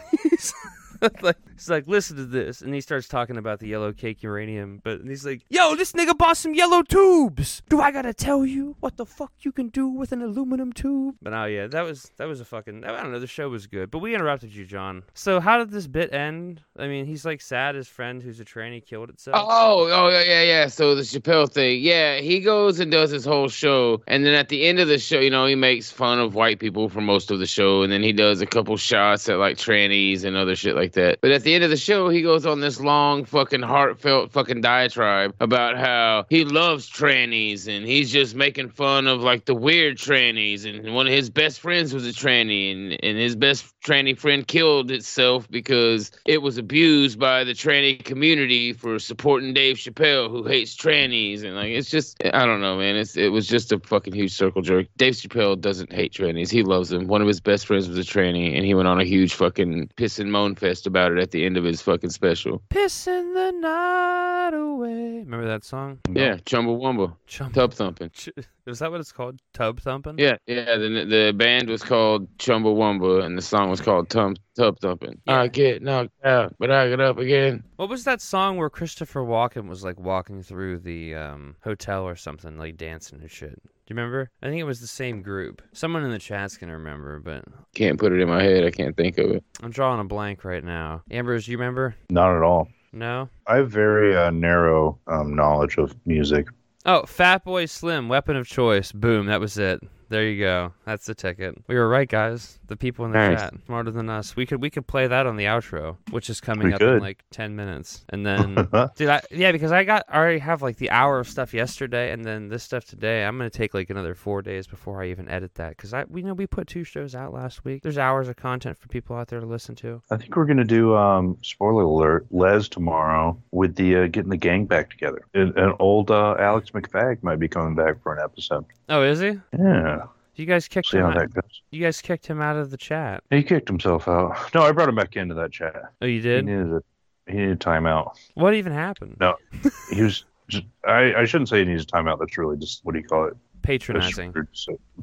[1.22, 4.82] like he's like, listen to this, and he starts talking about the yellow cake uranium.
[4.84, 7.62] But he's like, yo, this nigga bought some yellow tubes.
[7.70, 11.16] Do I gotta tell you what the fuck you can do with an aluminum tube?
[11.22, 12.84] But oh yeah, that was that was a fucking.
[12.84, 13.20] I don't know.
[13.20, 15.04] The show was good, but we interrupted you, John.
[15.14, 16.62] So how did this bit end?
[16.78, 19.38] I mean, he's like sad his friend who's a tranny killed itself.
[19.40, 20.68] Oh, oh yeah, yeah, yeah.
[20.68, 24.50] So the Chappelle thing, yeah, he goes and does his whole show, and then at
[24.50, 27.32] the end of the show, you know, he makes fun of white people for most
[27.32, 30.56] of the show, and then he does a couple shots at like trannies and other
[30.56, 31.20] shit like that.
[31.22, 34.62] But at the end of the show, he goes on this long, fucking heartfelt, fucking
[34.62, 39.98] diatribe about how he loves trannies and he's just making fun of like the weird
[39.98, 44.18] trannies, and one of his best friends was a tranny, and and his best tranny
[44.18, 50.30] friend killed itself because it was abused by the tranny community for supporting Dave Chappelle,
[50.30, 52.96] who hates trannies, and like it's just I don't know, man.
[52.96, 54.88] It's it was just a fucking huge circle jerk.
[54.98, 57.08] Dave Chappelle doesn't hate trannies; he loves them.
[57.08, 59.90] One of his best friends was a tranny, and he went on a huge fucking
[59.96, 62.62] piss and moan fest about it at the end of his fucking special.
[62.70, 65.20] Pissing the night away.
[65.20, 66.00] Remember that song?
[66.14, 68.10] Yeah, Chumbawamba, Chum- tub thumping.
[68.12, 68.30] Ch-
[68.66, 69.40] Is that what it's called?
[69.54, 70.16] Tub thumping?
[70.18, 70.76] Yeah, yeah.
[70.78, 75.20] The the band was called Chumbawamba, and the song was called Tum Tub Thumping.
[75.26, 75.42] Yeah.
[75.42, 77.64] I get knocked out, but I get up again.
[77.78, 82.16] What was that song where Christopher Walken was like walking through the um, hotel or
[82.16, 83.60] something, like dancing and shit?
[83.90, 84.30] Do you remember?
[84.44, 85.64] I think it was the same group.
[85.74, 88.64] Someone in the chat's gonna remember, but Can't put it in my head.
[88.64, 89.44] I can't think of it.
[89.64, 91.02] I'm drawing a blank right now.
[91.10, 91.96] Ambrose, you remember?
[92.12, 92.68] Not at all.
[92.94, 93.30] No.
[93.48, 96.50] I have very uh, narrow um, knowledge of music.
[96.86, 98.92] Oh, Fatboy Slim, weapon of choice.
[98.92, 99.82] Boom, that was it.
[100.10, 100.74] There you go.
[100.86, 101.56] That's the ticket.
[101.68, 102.60] We were right, guys.
[102.68, 103.40] The people in the Nice.
[103.40, 104.36] chat smarter than us.
[104.36, 107.00] We could we could play that on the outro, which is coming We up in
[107.00, 108.56] like ten minutes, and then
[108.96, 112.12] Dude, I, yeah, because I got I already have like the hour of stuff yesterday,
[112.12, 113.24] and then this stuff today.
[113.24, 116.24] I'm gonna take like another four days before I even edit that, because I we
[116.24, 117.84] know we put two shows out last week.
[117.84, 120.02] There's hours of content for people out there to listen to.
[120.10, 122.26] I think we're gonna do um, spoiler alert.
[122.32, 125.22] Les tomorrow with the uh, getting the gang back together.
[125.36, 128.66] And, and old uh, Alex McFag might be coming back for an episode.
[128.88, 129.40] Oh, is he?
[129.58, 129.99] Yeah,
[130.40, 131.16] You guys kicked see him how out.
[131.18, 131.62] that goes.
[131.72, 133.24] You guys kicked him out of the chat.
[133.30, 134.38] He kicked himself out.
[134.56, 135.76] No, I brought him back into that chat.
[136.02, 136.48] Oh, you did?
[136.48, 136.58] He did?
[136.66, 138.18] needed a he needed timeout.
[138.34, 139.18] What even happened?
[139.20, 139.36] No,
[139.92, 140.26] he was.
[140.48, 142.20] Just, I, I shouldn't say he needs a timeout.
[142.20, 143.38] That's really just what do you call it?
[143.62, 144.34] Patronizing.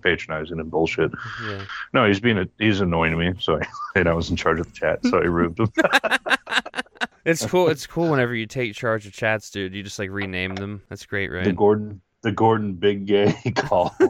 [0.03, 1.13] patronizing and bullshit.
[1.45, 1.63] Yeah.
[1.93, 3.35] No, he's being a, he's annoying me.
[3.39, 3.67] So I,
[4.01, 5.71] and I was in charge of the chat, so I removed him.
[7.27, 7.69] It's cool.
[7.69, 9.75] It's cool whenever you take charge of chats, dude.
[9.75, 10.83] You just like rename them.
[10.89, 11.57] That's great, The right?
[11.57, 13.95] Gordon, the Gordon Big Gay call.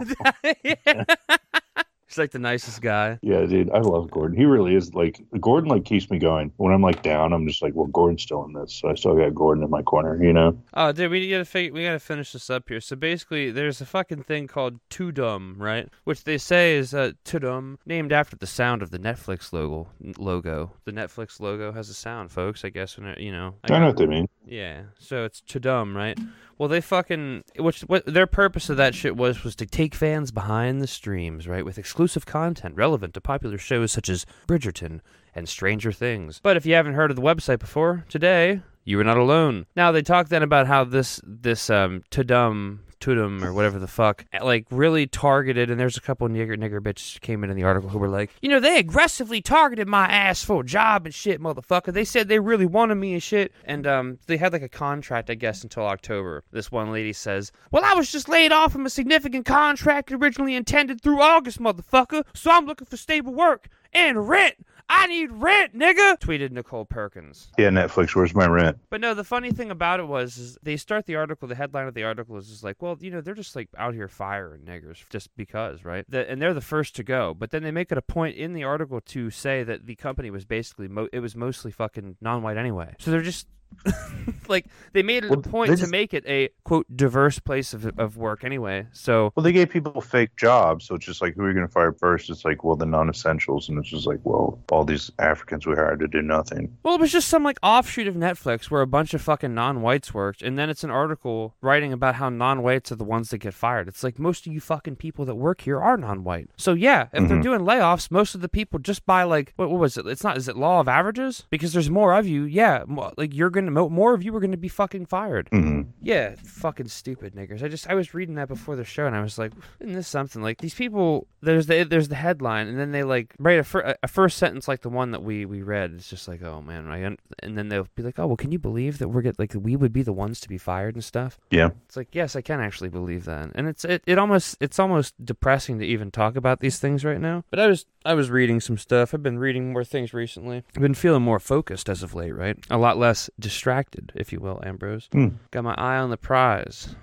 [2.09, 3.19] He's like the nicest guy.
[3.21, 4.39] Yeah, dude, I love Gordon.
[4.39, 5.69] He really is like Gordon.
[5.69, 7.33] Like keeps me going when I'm like down.
[7.33, 9.83] I'm just like, well, Gordon's still in this, so I still got Gordon in my
[9.83, 10.23] corner.
[10.23, 12.81] You know, Oh, dude, we gotta fig- we gotta finish this up here.
[12.81, 15.89] So basically, there's a fucking thing called Tudum, right?
[16.05, 19.89] Which they say is uh, Tudum, named after the sound of the Netflix logo.
[20.17, 20.73] Logo.
[20.85, 22.65] The Netflix logo has a sound, folks.
[22.65, 23.57] I guess when it, you know.
[23.69, 24.29] I know what they mean.
[24.47, 24.83] Yeah.
[25.01, 26.17] So it's Tudum, right?
[26.59, 30.31] Well, they fucking which what their purpose of that shit was was to take fans
[30.31, 35.01] behind the streams, right, with exclusive content relevant to popular shows such as Bridgerton
[35.35, 36.41] and Stranger Things.
[36.43, 39.67] But if you haven't heard of the website before, today you were not alone.
[39.77, 44.25] Now they talk then about how this this um Tudum Tudum or whatever the fuck
[44.43, 47.89] like really targeted and there's a couple nigger nigger bitches came in in the article
[47.89, 51.41] who were like you know they aggressively targeted my ass for a job and shit
[51.41, 51.93] motherfucker.
[51.93, 53.53] They said they really wanted me and shit.
[53.65, 56.43] And um they had like a contract I guess until October.
[56.51, 60.57] This one lady says well I was just laid off from a significant contract originally
[60.57, 62.25] intended through August motherfucker.
[62.35, 64.57] So I'm looking for stable work and rent
[64.89, 68.15] I need rent nigga tweeted Nicole Perkins Yeah, Netflix.
[68.15, 68.79] Where's my rent?
[68.89, 71.49] but no, the funny thing about it was is they start the article.
[71.49, 73.95] The headline of the article is just like, well, you know, they're just like out
[73.95, 76.05] here firing niggers just because, right?
[76.09, 77.35] The, and they're the first to go.
[77.35, 80.31] But then they make it a point in the article to say that the company
[80.31, 82.95] was basically mo- it was mostly fucking non-white anyway.
[83.01, 83.49] So they're just
[84.49, 87.73] like they made it Well, a point to just- make it a quote diverse place
[87.75, 88.87] of of work anyway.
[88.93, 91.67] So Well, they gave people fake jobs, so it's just like, who are you going
[91.67, 92.31] to fire first?
[92.31, 96.01] It's like, well, the non-essentials, and it's just like, well, all these Africans we hired
[96.01, 96.77] to do nothing.
[96.83, 100.13] Well, it was just some like offshoot of Netflix where a bunch of fucking non-whites
[100.15, 103.55] worked, and then it's an article writing about how non-whites are the ones that get
[103.55, 103.89] fired.
[103.89, 106.51] It's like most of you fucking people that work here are non-white.
[106.57, 107.43] So yeah, if they're Mhm.
[107.43, 110.07] doing layoffs, most of the people just by like what, what was it?
[110.07, 110.37] It's not.
[110.37, 111.47] Is it law of averages?
[111.51, 112.45] Because there's more of you.
[112.45, 112.85] Yeah,
[113.17, 115.49] like you're gonna mo- more of you were gonna be fucking fired.
[115.51, 117.63] hmm Yeah, fucking stupid niggers.
[117.65, 120.07] I just I was reading that before the show and I was like, isn't this
[120.09, 120.41] something?
[120.43, 123.97] Like these people, there's the there's the headline and then they like write a, fir-
[124.03, 125.93] a first sentence like the one that we we read.
[125.95, 126.99] It's just like, oh man, I
[127.43, 129.75] and then they'll be like, oh well, can you believe that we're get like we
[129.75, 131.39] would be the ones to be fired and stuff?
[131.51, 131.71] Yeah.
[131.87, 135.15] It's like yes, I can actually believe that, and it's it, it almost it's almost
[135.25, 137.45] depressing to even talk about these things right now.
[137.51, 139.15] But I was I was reading some stuff.
[139.15, 140.63] I've been reading more things recently.
[140.75, 142.57] I've been feeling more focused as of late, right?
[142.71, 145.09] A lot less distracted, if you will, Ambrose.
[145.13, 145.29] Hmm.
[145.53, 146.95] Got my eye on the prize.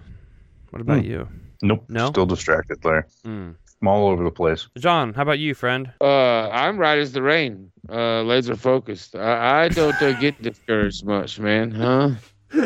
[0.71, 1.11] What about Hmm.
[1.11, 1.27] you?
[1.61, 1.85] Nope.
[1.87, 2.07] No?
[2.07, 3.07] Still distracted there.
[3.25, 3.55] Mm.
[3.81, 4.67] I'm all over the place.
[4.77, 5.91] John, how about you, friend?
[6.01, 7.71] Uh, I'm right as the rain.
[7.89, 9.15] Uh, laser focused.
[9.15, 11.71] I, I don't uh, get discouraged much, man.
[11.71, 12.11] Huh?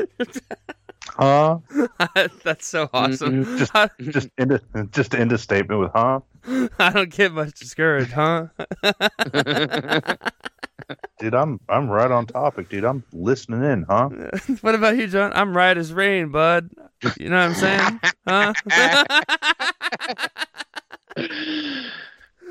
[1.20, 1.60] Huh?
[2.44, 3.58] That's so awesome.
[3.58, 3.72] Just
[4.12, 4.62] just end a,
[4.92, 6.20] just end a statement with huh?
[6.78, 8.48] I don't get much discouraged, huh?
[11.20, 12.86] Dude, I'm I'm right on topic, dude.
[12.86, 14.10] I'm listening in, huh?
[14.62, 15.32] what about you, John?
[15.34, 16.70] I'm right as rain, bud.
[17.20, 18.00] You know what I'm saying?
[18.28, 18.54] Huh?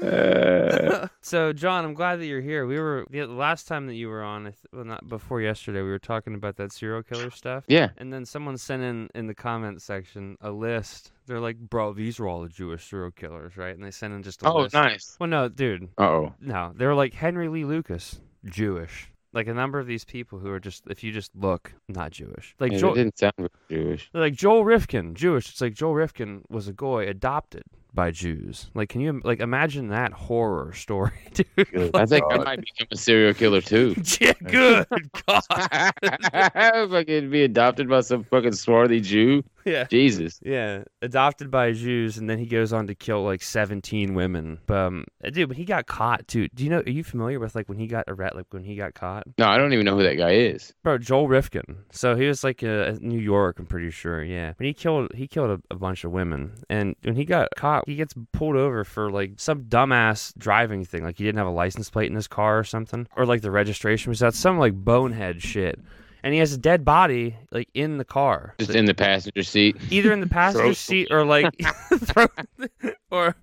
[0.02, 2.66] Uh, so, John, I'm glad that you're here.
[2.66, 5.80] We were the last time that you were on, I well, not before yesterday.
[5.82, 7.64] We were talking about that serial killer stuff.
[7.68, 7.90] yeah.
[7.96, 11.12] And then someone sent in in the comment section a list.
[11.26, 14.22] They're like, "Bro, these are all the Jewish serial killers, right?" And they sent in
[14.22, 14.74] just a Oh, list.
[14.74, 15.16] nice.
[15.18, 16.34] Well, no, dude, Uh oh.
[16.40, 16.72] no.
[16.74, 19.10] They were like Henry Lee Lucas, Jewish.
[19.32, 22.54] Like a number of these people who are just, if you just look, not Jewish.
[22.58, 24.08] Like Man, Joel, didn't sound Jewish.
[24.14, 25.50] like Joel Rifkin, Jewish.
[25.50, 28.70] It's like Joel Rifkin was a goy adopted by Jews.
[28.74, 31.46] Like, can you like imagine that horror story, dude?
[31.56, 33.94] Good I think I might become a serial killer too.
[34.20, 34.86] yeah, good
[35.26, 35.42] God.
[35.52, 39.84] if I could be adopted by some fucking swarthy Jew, Yeah.
[39.90, 40.38] Jesus.
[40.44, 44.58] Yeah, adopted by Jews, and then he goes on to kill like seventeen women.
[44.68, 46.48] Um, dude, when he got caught, too.
[46.54, 46.78] Do you know?
[46.86, 48.36] Are you familiar with like when he got arrested?
[48.36, 50.72] Like when he got caught, No, I don't even know who that guy is.
[50.84, 50.98] bro?
[50.98, 51.78] Joel Rifkin.
[51.90, 54.22] So he was like uh, in New York, I'm pretty sure.
[54.22, 57.48] Yeah, but he killed he killed a, a bunch of women, and when he got
[57.56, 61.02] caught, he gets pulled over for like some dumbass driving thing.
[61.02, 63.50] Like he didn't have a license plate in his car or something, or like the
[63.50, 64.34] registration was out.
[64.34, 65.80] Some like bonehead shit.
[66.26, 68.56] And he has a dead body like in the car.
[68.58, 69.76] Just in the passenger seat.
[69.90, 70.76] either in the passenger Throat.
[70.76, 71.54] seat or like
[71.98, 72.32] throat,
[73.12, 73.36] or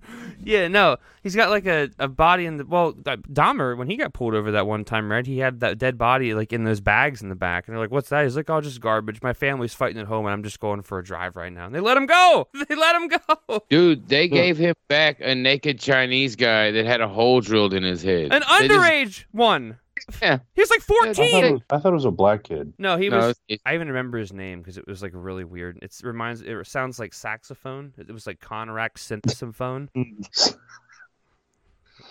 [0.44, 3.96] yeah no he's got like a, a body in the well that- Dahmer when he
[3.96, 6.82] got pulled over that one time right he had that dead body like in those
[6.82, 9.32] bags in the back and they're like what's that he's like oh just garbage my
[9.32, 11.80] family's fighting at home and I'm just going for a drive right now and they
[11.80, 16.36] let him go they let him go Dude, they gave him back a naked Chinese
[16.36, 18.32] guy that had a hole drilled in his head.
[18.34, 19.78] an They just- underage one
[20.20, 20.38] Yeah.
[20.54, 22.72] he was like I thought, it 14 was, I thought it was a black kid.
[22.78, 25.44] no he No, was it's- I even remember his name because it was like really
[25.44, 25.78] weird.
[25.82, 27.92] It reminds it sounds like saxophone.
[27.98, 29.88] It was like Konerak Sinthasomphone.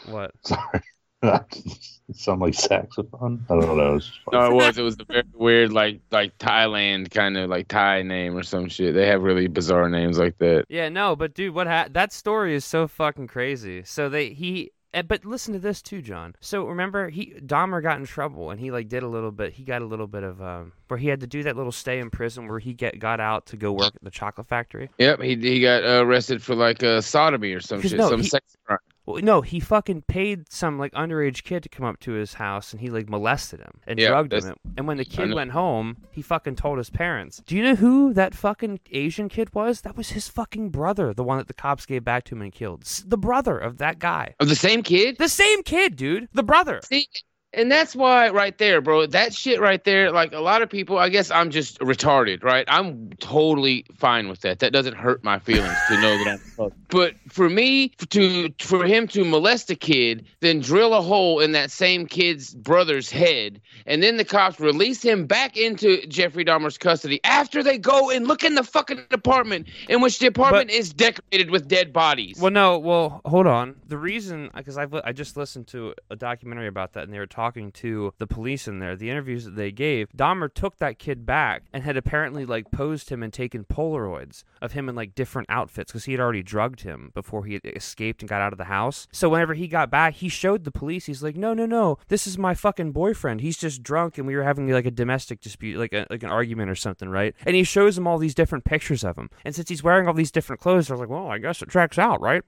[0.05, 0.31] What?
[0.43, 0.81] Sorry.
[1.21, 1.75] it
[2.15, 3.45] sound like saxophone.
[3.49, 3.95] I don't know.
[3.95, 4.77] It's just No, it was.
[4.77, 8.67] It was a very weird, like like Thailand kind of like Thai name or some
[8.67, 8.93] shit.
[8.93, 10.65] They have really bizarre names like that.
[10.69, 13.83] Yeah, no, but dude, what ha- that story is so fucking crazy.
[13.85, 16.35] So they he but listen to this too, John.
[16.39, 19.63] So remember he Dahmer got in trouble and he like did a little bit he
[19.63, 22.09] got a little bit of um where he had to do that little stay in
[22.09, 24.89] prison where he get got out to go work at the chocolate factory.
[24.99, 28.27] Yep, he he got arrested for like uh, sodomy or some shit, no, some he-
[28.27, 28.77] sex crime.
[29.05, 32.71] Well, no, he fucking paid some like underage kid to come up to his house
[32.71, 34.55] and he like molested him and Yeah, drugged him.
[34.77, 37.41] And when the kid went home, he fucking told his parents.
[37.45, 39.81] Do you know who that fucking Asian kid was?
[39.81, 42.51] That was his fucking brother, the one that the cops gave back to him and
[42.53, 42.83] killed.
[42.83, 44.35] The brother of that guy.
[44.39, 45.17] Of the same kid.
[45.17, 46.29] The same kid, dude.
[46.33, 46.79] The brother.
[46.83, 47.07] See,
[47.53, 49.05] and that's why right there, bro.
[49.05, 50.11] That shit right there.
[50.11, 52.65] Like a lot of people, I guess I'm just retarded, right?
[52.67, 54.59] I'm totally fine with that.
[54.59, 56.71] That doesn't hurt my feelings to know that I'm.
[56.89, 61.51] But for me to for him to molest a kid, then drill a hole in
[61.51, 66.77] that same kid's brother's head, and then the cops release him back into Jeffrey Dahmer's
[66.77, 70.93] custody after they go and look in the fucking apartment in which the apartment is
[70.93, 72.37] decorated with dead bodies.
[72.39, 73.75] Well, no, well, hold on.
[73.87, 77.25] The reason, because I I just listened to a documentary about that, and they were
[77.25, 78.95] talking to the police in there.
[78.95, 83.09] The interviews that they gave, Dahmer took that kid back and had apparently like posed
[83.09, 86.81] him and taken Polaroids of him in like different outfits because he had already drugged
[86.81, 89.07] him before he escaped and got out of the house.
[89.11, 91.05] So whenever he got back, he showed the police.
[91.05, 93.41] He's like, "No, no, no, this is my fucking boyfriend.
[93.41, 96.29] He's just drunk, and we were having like a domestic dispute, like a, like an
[96.29, 99.29] argument or something, right?" And he shows them all these different pictures of him.
[99.43, 101.97] And since he's wearing all these different clothes, they're like, "Well, I guess it tracks
[101.97, 102.43] out, right?"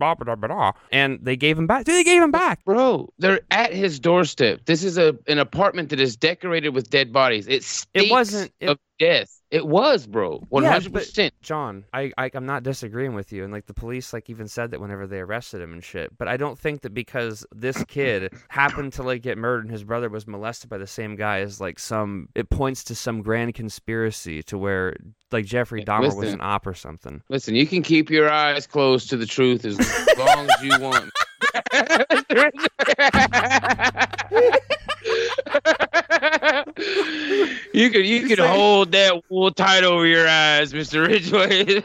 [0.92, 1.86] And they gave him back.
[1.86, 2.64] Dude, they gave him back.
[2.66, 4.66] Bro, they're at his doorstep.
[4.66, 7.48] This is a an apartment that is decorated with dead bodies.
[7.48, 9.32] It stinks wasn't- it- of death.
[9.52, 10.40] It was, bro.
[10.50, 11.34] one hundred percent.
[11.42, 14.72] John, I, I I'm not disagreeing with you, and like the police like even said
[14.72, 16.18] that whenever they arrested him and shit.
[16.18, 19.84] But I don't think that because this kid happened to like get murdered and his
[19.84, 23.54] brother was molested by the same guy as like some it points to some grand
[23.54, 24.96] conspiracy to where
[25.32, 27.22] like Jeffrey Dahmer was an op or something.
[27.30, 29.78] Listen, you can keep your eyes closed to the truth as
[30.18, 31.12] long as you want.
[37.74, 41.08] you could you could hold that wool tight over your eyes, Mr.
[41.08, 41.82] Ridgeway.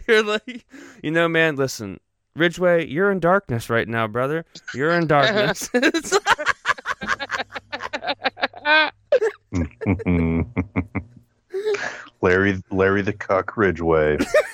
[0.08, 0.64] you're like,
[1.02, 1.56] you know, man.
[1.56, 1.98] Listen,
[2.36, 4.44] Ridgeway, you're in darkness right now, brother.
[4.74, 5.68] You're in darkness.
[12.22, 14.44] Larry, Larry the Cuck Ridgway it's like-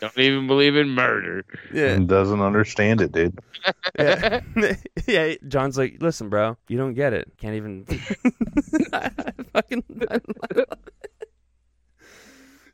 [0.00, 1.44] Don't even believe in murder.
[1.72, 1.88] yeah.
[1.88, 3.38] and doesn't understand it, dude.
[3.98, 4.40] yeah.
[5.06, 7.32] yeah, John's like, listen, bro, you don't get it.
[7.36, 7.84] Can't even.
[8.92, 9.10] I
[9.52, 9.82] fucking.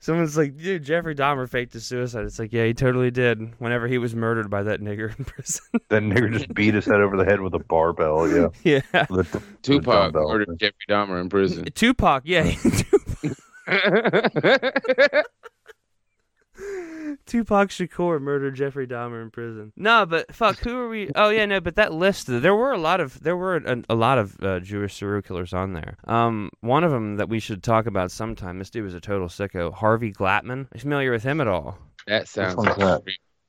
[0.01, 2.27] Someone's like, dude, Jeffrey Dahmer faked his suicide.
[2.27, 3.59] It's like, yeah, he totally did.
[3.59, 5.65] Whenever he was murdered by that nigger in prison.
[5.89, 8.29] That nigger just beat his head over the head with a barbell.
[8.29, 8.49] Yeah,
[8.93, 10.29] yeah, With the- Tupac dumbbell.
[10.29, 11.65] murdered Jeffrey Dahmer in prison.
[11.75, 12.25] Tupac.
[12.27, 13.37] Yeah, Tupac
[17.27, 19.73] Shakur murdered Jeffrey Dahmer in prison.
[19.77, 21.11] No, but fuck, who are we?
[21.15, 23.95] Oh yeah, no, but that list there were a lot of there were a, a
[23.95, 25.97] lot of uh, Jewish serial killers on there.
[26.05, 28.59] Um, one of them that we should talk about sometime.
[28.59, 29.73] This dude was a total sicko.
[29.73, 30.65] Harvey Glatman.
[30.65, 31.79] Are you familiar with him at all?
[32.07, 33.03] that sounds like that?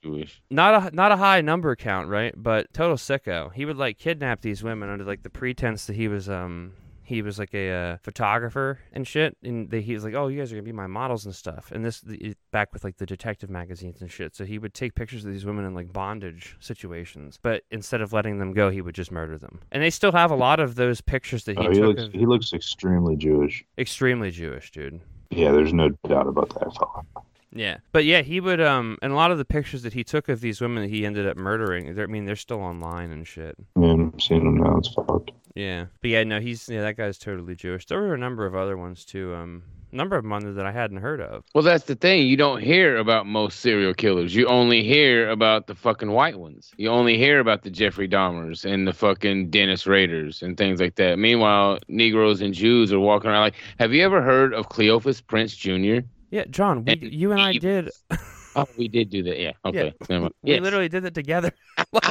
[0.04, 0.42] Jewish.
[0.50, 2.34] Not a not a high number count, right?
[2.38, 3.52] But total sicko.
[3.54, 6.74] He would like kidnap these women under like the pretense that he was um
[7.06, 10.40] he was like a uh, photographer and shit, and they, he was like, "Oh, you
[10.40, 13.06] guys are gonna be my models and stuff." And this the, back with like the
[13.06, 14.36] detective magazines and shit.
[14.36, 18.12] So he would take pictures of these women in like bondage situations, but instead of
[18.14, 19.60] letting them go, he would just murder them.
[19.72, 21.86] And they still have a lot of those pictures that he Oh, he took.
[21.88, 23.64] looks of, he looks extremely Jewish.
[23.78, 25.00] extremely Jewish, dude.
[25.32, 27.02] Yeah, there's no doubt about that fella.
[27.52, 30.28] Yeah, but yeah, he would um, and a lot of the pictures that he took
[30.28, 31.98] of these women that he ended up murdering.
[31.98, 33.56] I mean, they're still online and shit.
[33.80, 34.78] Yeah, I'm seeing him now.
[34.78, 35.32] It's fucked.
[35.56, 37.86] Yeah, but yeah, no, he's yeah, that guy's totally Jewish.
[37.86, 39.34] There were a number of other ones too.
[39.34, 39.64] Um,
[39.96, 41.46] a number of them that I hadn't heard of.
[41.54, 42.28] Well, that's the thing.
[42.28, 44.36] You don't hear about most serial killers.
[44.36, 46.72] You only hear about the fucking white ones.
[46.76, 50.96] You only hear about the Jeffrey Dahmers and the fucking Dennis Raders and things like
[50.96, 51.18] that.
[51.18, 55.56] Meanwhile, Negroes and Jews are walking around like, have you ever heard of Cleophas Prince
[55.56, 56.00] Jr.?
[56.30, 57.90] Yeah, John, we, And you and I did.
[58.58, 59.38] Oh, we did do that.
[59.38, 59.52] Yeah.
[59.66, 59.94] Okay.
[60.10, 60.34] Never mind.
[60.42, 61.52] We literally did it together.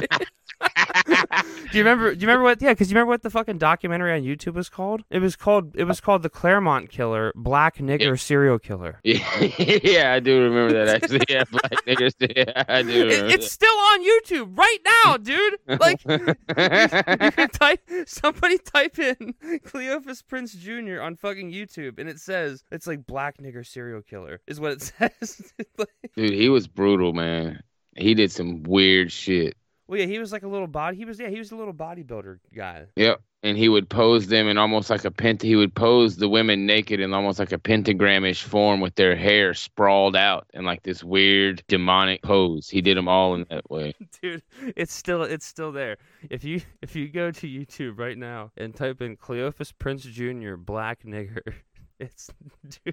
[1.70, 2.14] do you remember?
[2.14, 2.62] Do you remember what?
[2.62, 5.02] Yeah, because you remember what the fucking documentary on YouTube was called?
[5.10, 5.74] It was called.
[5.76, 8.14] It was called the Claremont Killer, Black Nigger Yeah.
[8.16, 9.00] Serial Killer.
[9.04, 11.24] Yeah, yeah, I do remember that actually.
[11.28, 12.12] Yeah, black niggas.
[12.20, 15.56] Yeah, I do It, it's still on YouTube right now, dude.
[15.84, 17.18] Like, that.
[17.20, 19.34] you can type somebody type in
[19.64, 21.00] Cleophas Prince Jr.
[21.02, 24.82] on fucking YouTube, and it says it's like Black Nigger Serial Killer is what it
[25.20, 25.52] says.
[25.76, 27.60] Like- Dude, he was brutal, man.
[27.96, 29.56] He did some weird shit.
[29.86, 30.96] Well, yeah, he was like a little body.
[30.96, 32.86] He was yeah, he was a little bodybuilder guy.
[32.96, 33.20] Yep.
[33.42, 35.42] And he would pose them in almost like a pent.
[35.42, 39.52] He would pose the women naked in almost like a pentagramish form with their hair
[39.52, 42.70] sprawled out in like this weird demonic pose.
[42.70, 43.94] He did them all in that way.
[44.22, 44.42] dude
[44.76, 45.96] it's still it's still there
[46.30, 50.54] if you if you go to youtube right now and type in cleophas prince jr
[50.56, 51.40] black nigger
[51.98, 52.30] it's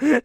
[0.00, 0.22] dude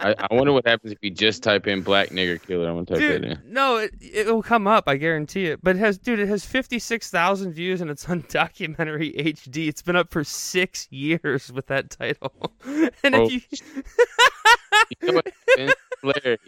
[0.00, 2.68] I, I wonder what happens if you just type in black nigger killer.
[2.68, 3.38] I'm gonna type that in.
[3.46, 6.44] no it, it will come up i guarantee it but it has dude it has
[6.44, 11.90] 56000 views and it's on documentary hd it's been up for six years with that
[11.90, 12.32] title
[13.04, 13.28] and Oh.
[13.30, 13.82] if you
[15.02, 15.22] You know
[16.02, 16.38] Larry?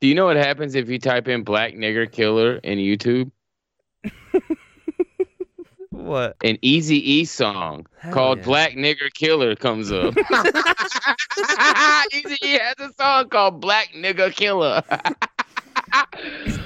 [0.00, 3.30] Do you know what happens if you type in black nigger killer in YouTube?
[5.92, 8.44] What An Easy E song Hell called yeah.
[8.44, 10.14] Black Nigger Killer comes up.
[12.12, 14.82] Easy E has a song called Black Nigger Killer.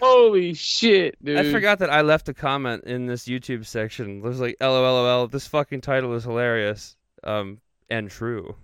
[0.00, 1.38] Holy shit, dude.
[1.38, 4.18] I forgot that I left a comment in this YouTube section.
[4.18, 7.60] It was like, "LOLOL, this fucking title is hilarious." Um,
[7.90, 8.54] and true.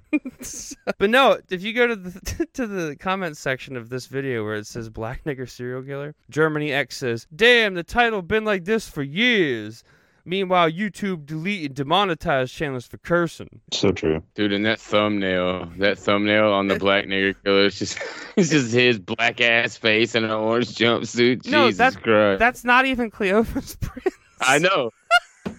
[0.98, 4.54] but no, if you go to the to the comment section of this video where
[4.54, 8.88] it says "Black Nigger Serial Killer," Germany X says, "Damn, the title been like this
[8.88, 9.82] for years."
[10.26, 13.60] Meanwhile, YouTube deleted demonetized channels for cursing.
[13.72, 14.22] So true.
[14.34, 17.98] Dude, and that thumbnail, that thumbnail on the Black Nigger Killer, it's just,
[18.36, 21.46] it's just his black ass face in an orange jumpsuit.
[21.46, 22.38] No, Jesus that's- Christ.
[22.38, 24.16] That's not even Cleophas Prince.
[24.40, 24.90] I know.
[25.46, 25.52] yeah,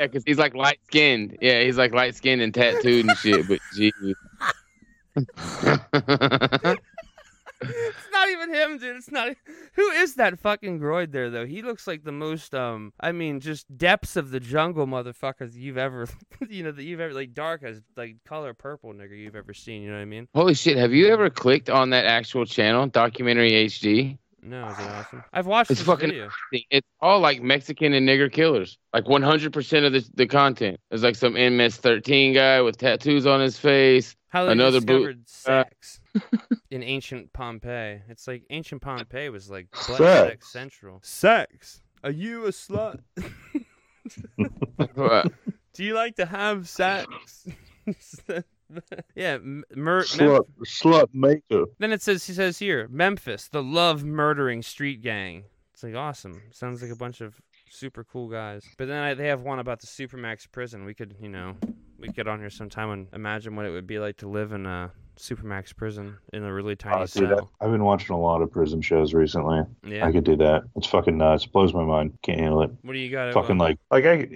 [0.00, 1.38] because he's like light skinned.
[1.40, 3.48] Yeah, he's like light skinned and tattooed and shit.
[3.48, 4.14] But Jesus.
[7.60, 8.96] it's not even him, dude.
[8.96, 9.36] It's not.
[9.74, 11.46] Who is that fucking groid there, though?
[11.46, 15.54] He looks like the most, um, I mean, just depths of the jungle motherfuckers.
[15.54, 16.08] you've ever,
[16.48, 19.82] you know, that you've ever like dark as like color purple nigga you've ever seen.
[19.82, 20.28] You know what I mean?
[20.34, 20.76] Holy shit!
[20.76, 24.18] Have you ever clicked on that actual channel, documentary HD?
[24.42, 25.24] No, is it awesome?
[25.32, 26.08] I've watched It's this fucking.
[26.10, 26.30] video.
[26.70, 28.78] It's all like Mexican and nigger killers.
[28.94, 30.80] Like 100% of the the content.
[30.88, 34.16] There's like some MS13 guy with tattoos on his face.
[34.28, 36.00] How they Another boot- discovered uh, sex
[36.70, 38.00] in ancient Pompeii.
[38.08, 39.98] It's like ancient Pompeii was like Sex.
[39.98, 41.00] sex central.
[41.02, 41.82] Sex?
[42.02, 43.00] Are you a slut?
[44.94, 45.30] What?
[45.74, 47.46] Do you like to have sex?
[49.14, 51.64] yeah, mur- Slut, slut maker.
[51.78, 55.44] Then it says he says here Memphis, the love murdering street gang.
[55.72, 56.40] It's like awesome.
[56.50, 57.40] Sounds like a bunch of
[57.70, 58.64] super cool guys.
[58.76, 60.84] But then I, they have one about the supermax prison.
[60.84, 61.54] We could, you know,
[61.98, 64.52] we could get on here sometime and imagine what it would be like to live
[64.52, 67.50] in a supermax prison in a really tiny Oh, dude, I, cell.
[67.60, 69.62] I've been watching a lot of prison shows recently.
[69.86, 70.06] Yeah.
[70.06, 70.62] I could do that.
[70.76, 71.46] It's fucking nuts.
[71.46, 72.18] Blows my mind.
[72.22, 72.70] Can't handle it.
[72.82, 73.32] what do you got?
[73.34, 74.28] fucking like like I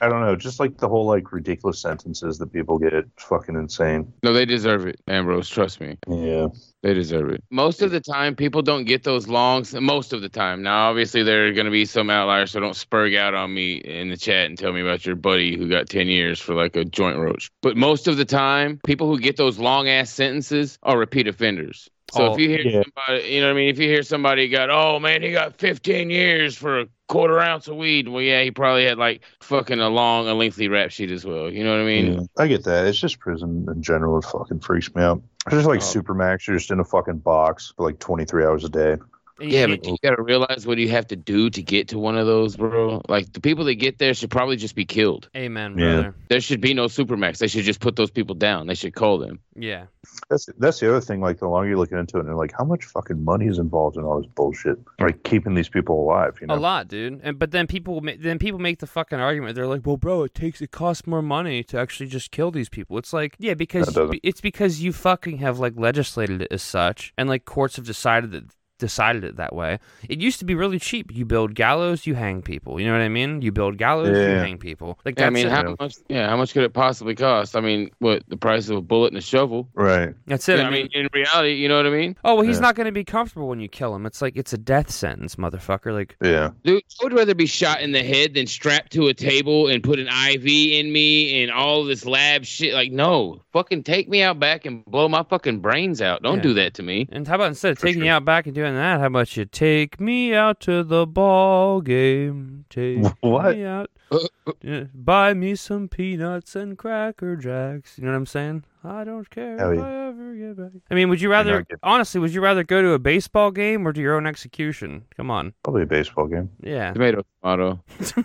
[0.00, 2.92] I don't know, just like the whole like ridiculous sentences that people get.
[2.92, 4.12] It's fucking insane.
[4.22, 5.48] No, they deserve it, Ambrose.
[5.48, 5.96] Trust me.
[6.08, 6.48] Yeah.
[6.82, 7.42] They deserve it.
[7.50, 9.74] Most of the time, people don't get those longs.
[9.74, 10.62] Most of the time.
[10.62, 13.76] Now, obviously, there are going to be some outliers, so don't spurg out on me
[13.76, 16.76] in the chat and tell me about your buddy who got 10 years for like
[16.76, 17.50] a joint roach.
[17.62, 21.88] But most of the time, people who get those long ass sentences are repeat offenders.
[22.12, 22.82] So Oh, if you hear yeah.
[22.82, 23.68] somebody, you know what I mean?
[23.70, 27.68] If you hear somebody got, oh man, he got 15 years for a quarter ounce
[27.68, 28.08] of weed.
[28.08, 31.50] Well, yeah, he probably had like fucking a long, a lengthy rap sheet as well.
[31.50, 32.12] You know what I mean?
[32.14, 32.20] yeah.
[32.38, 32.86] I get that.
[32.86, 34.18] It's just prison in general.
[34.18, 35.22] It fucking freaks me out.
[35.46, 35.84] It's just like Oh.
[35.84, 36.46] Supermax.
[36.46, 38.96] You're just in a fucking box for like 23 hours a day.
[39.40, 42.26] Yeah, but you gotta realize what you have to do to get to one of
[42.26, 43.02] those, bro.
[43.08, 45.28] Like the people that get there should probably just be killed.
[45.36, 45.92] Amen, Yeah.
[45.92, 46.14] brother.
[46.28, 47.38] There should be no supermax.
[47.38, 48.68] They should just put those people down.
[48.68, 49.40] They should call them.
[49.56, 49.86] Yeah.
[50.30, 51.20] That's that's the other thing.
[51.20, 53.96] Like the longer you're looking into it, and like, how much fucking money is involved
[53.96, 54.78] in all this bullshit?
[55.00, 56.38] Like keeping these people alive.
[56.40, 56.54] You know.
[56.54, 57.20] A lot, dude.
[57.22, 59.56] And but then people then people make the fucking argument.
[59.56, 62.68] They're like, "Well, bro, it takes it costs more money to actually just kill these
[62.68, 67.12] people." It's like, yeah, because it's because you fucking have like legislated it as such,
[67.18, 68.44] and like courts have decided that
[68.78, 69.78] decided it that way.
[70.08, 71.12] It used to be really cheap.
[71.14, 72.80] You build gallows, you hang people.
[72.80, 73.40] You know what I mean?
[73.42, 74.98] You build gallows, you hang people.
[75.04, 75.52] Like Yeah, I mean, it.
[75.52, 75.94] how much?
[76.08, 77.56] Yeah, how much could it possibly cost?
[77.56, 79.68] I mean, what the price of a bullet and a shovel?
[79.74, 80.14] Right.
[80.26, 80.60] that's it.
[80.60, 82.16] I mean, in reality, you know what I mean?
[82.24, 82.62] oh well, he's Yeah.
[82.62, 84.06] not going to be comfortable when you kill him.
[84.06, 85.92] It's like it's a death sentence, motherfucker.
[85.92, 86.50] Like Yeah.
[86.64, 89.82] Dude, I would rather be shot in the head than strapped to a table and
[89.82, 92.74] put an IV in me and all this lab shit.
[92.74, 96.22] Like, no, fucking take me out back and blow my fucking brains out.
[96.22, 96.42] Don't Yeah.
[96.42, 97.06] do that to me.
[97.12, 98.06] And how about instead of For taking sure.
[98.06, 101.82] you out back and doing that, how about you take me out to the ball
[101.82, 102.64] game?
[102.70, 103.56] Take What?
[103.56, 103.90] me out.
[104.10, 104.52] Uh, uh.
[104.62, 107.98] Yeah, buy me some peanuts and cracker jacks.
[107.98, 108.64] You know what I'm saying?
[108.84, 109.84] I don't care Hell if yeah.
[109.84, 110.82] I ever get back.
[110.88, 113.88] I mean, would you rather, not honestly, would you rather go to a baseball game
[113.88, 115.06] or to your own execution?
[115.16, 115.52] Come on.
[115.64, 116.50] Probably a baseball game.
[116.62, 116.92] Yeah.
[116.92, 117.82] Tomato, tomato.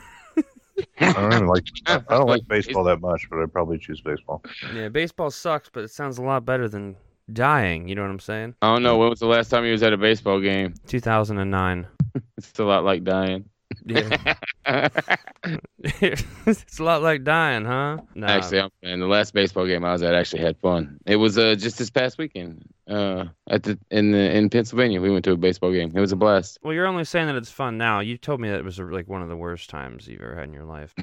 [1.00, 1.66] I don't even like.
[1.88, 4.44] I don't like baseball that much, but I'd probably choose baseball.
[4.74, 6.96] Yeah, baseball sucks, but it sounds a lot better than
[7.34, 7.88] dying.
[7.88, 8.56] You know what I'm saying?
[8.62, 8.98] I don't know.
[8.98, 10.74] When was the last time he was at a baseball game?
[10.88, 11.88] 2009.
[12.38, 13.50] It's a lot like dying.
[13.86, 14.36] Yeah.
[14.66, 17.98] it's a lot like dying, huh?
[18.16, 18.28] No.
[18.28, 21.00] Actually, I'm saying the last baseball game I was at actually had fun.
[21.06, 25.02] It was uh, just this past weekend uh, at the in the in Pennsylvania.
[25.02, 25.92] We went to a baseball game.
[25.96, 26.60] It was a blast.
[26.64, 28.00] Well, you're only saying that it's fun now.
[28.00, 30.46] You told me that it was like one of the worst times you've ever had
[30.46, 30.94] in your life.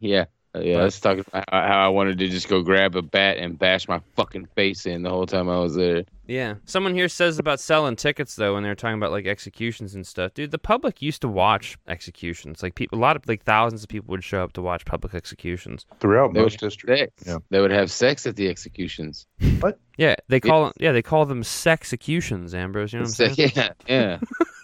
[0.00, 0.26] Yeah.
[0.54, 3.02] Uh, yeah, I was talking about how, how I wanted to just go grab a
[3.02, 6.04] bat and bash my fucking face in the whole time I was there.
[6.26, 6.54] Yeah.
[6.64, 10.34] Someone here says about selling tickets though, when they're talking about like executions and stuff.
[10.34, 12.62] Dude, the public used to watch executions.
[12.62, 15.14] Like people, a lot of like thousands of people would show up to watch public
[15.14, 15.86] executions.
[16.00, 17.08] Throughout They would most history.
[17.26, 17.38] Yeah.
[17.50, 19.26] They would have sex at the executions.
[19.60, 19.78] What?
[19.96, 22.92] Yeah, they call yeah they call them sexecutions, Ambrose.
[22.92, 23.50] You know what I'm saying?
[23.56, 24.18] yeah, yeah.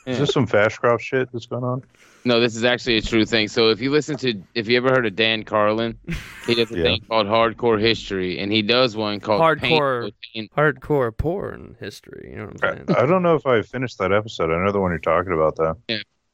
[0.07, 1.83] Is this some Fashcroft shit that's going on?
[2.27, 3.49] No, this is actually a true thing.
[3.49, 5.99] So if you listen to, if you ever heard of Dan Carlin,
[6.47, 6.83] he does a Yeah.
[6.85, 9.61] thing called Hardcore History, and he does one called Hardcore.
[10.03, 12.31] Painful Teen- Hardcore porn history.
[12.31, 12.99] You know what I, I'm saying?
[12.99, 14.51] I don't know if I finished that episode.
[14.51, 15.77] I know the one you're talking about though.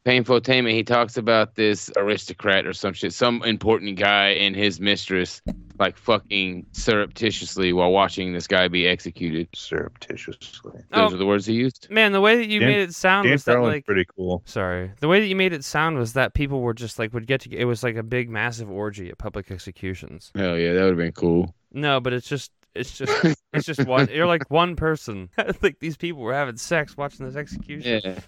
[0.06, 0.72] Painfotainment.
[0.72, 5.42] He talks about this aristocrat or some shit, some important guy and his mistress,
[5.78, 9.48] like fucking surreptitiously while watching this guy be executed.
[9.54, 10.72] Surreptitiously.
[10.90, 11.14] Those Oh.
[11.14, 11.88] are the words he used.
[11.90, 14.42] Man, the way that you Dan- made it sound Dan was that like pretty cool.
[14.46, 14.90] Sorry.
[15.00, 17.42] The way that you made it sound was that people were just like would get
[17.42, 20.30] to it was like a big massive orgy at public executions.
[20.34, 21.54] Hell yeah, that would have been cool.
[21.72, 24.08] No, but it's just it's just It's just one.
[24.12, 25.28] You're like one person.
[25.38, 28.00] I think these people were having sex watching this execution.
[28.04, 28.20] Yeah.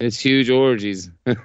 [0.00, 1.10] It's huge orgies.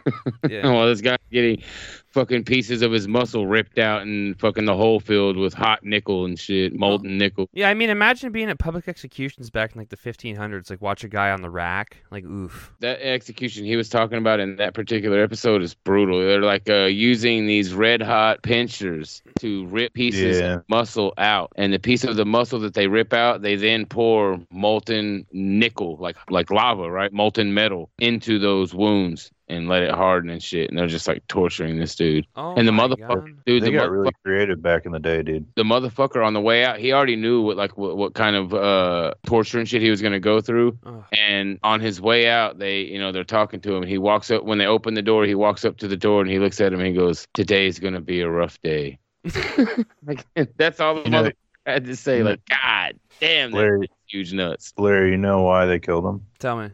[0.49, 0.63] Yeah.
[0.71, 1.61] Well, this guy getting
[2.09, 6.25] fucking pieces of his muscle ripped out and fucking the whole field with hot nickel
[6.25, 7.49] and shit, molten nickel.
[7.53, 10.69] Yeah, I mean, imagine being at public executions back in like the 1500s.
[10.69, 11.97] Like, watch a guy on the rack.
[12.11, 12.73] Like, oof.
[12.81, 16.19] That execution he was talking about in that particular episode is brutal.
[16.19, 20.55] They're like uh, using these red hot pinchers to rip pieces Yeah.
[20.55, 23.85] of muscle out, and the piece of the muscle that they rip out, they then
[23.85, 29.91] pour molten nickel, like like lava, right, molten metal, into those wounds and let it
[29.91, 30.69] harden and shit.
[30.69, 32.25] And they're just like torturing this dude.
[32.35, 33.45] Oh, and the motherfucker, God.
[33.45, 35.45] dude, They the got motherfucker really creative back in the day, dude.
[35.55, 38.53] the motherfucker on the way out, he already knew what like what, what kind of
[38.53, 40.77] uh torture and shit he was gonna go through.
[40.85, 41.03] Ugh.
[41.11, 43.83] And on his way out, they you know they're talking to him.
[43.83, 45.25] He walks up when they open the door.
[45.25, 46.79] He walks up to the door and he looks at him.
[46.79, 48.97] and he goes, "Today's gonna be a rough day."
[50.05, 50.25] like
[50.57, 51.31] that's all the You know-
[51.65, 52.23] motherfucker had to say.
[52.23, 52.67] Like, mm-hmm.
[52.67, 54.73] God damn, that Larry, huge nuts.
[54.77, 56.25] Larry, you know why they killed him?
[56.39, 56.69] Tell me.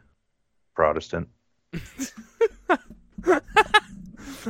[0.76, 1.28] Protestant.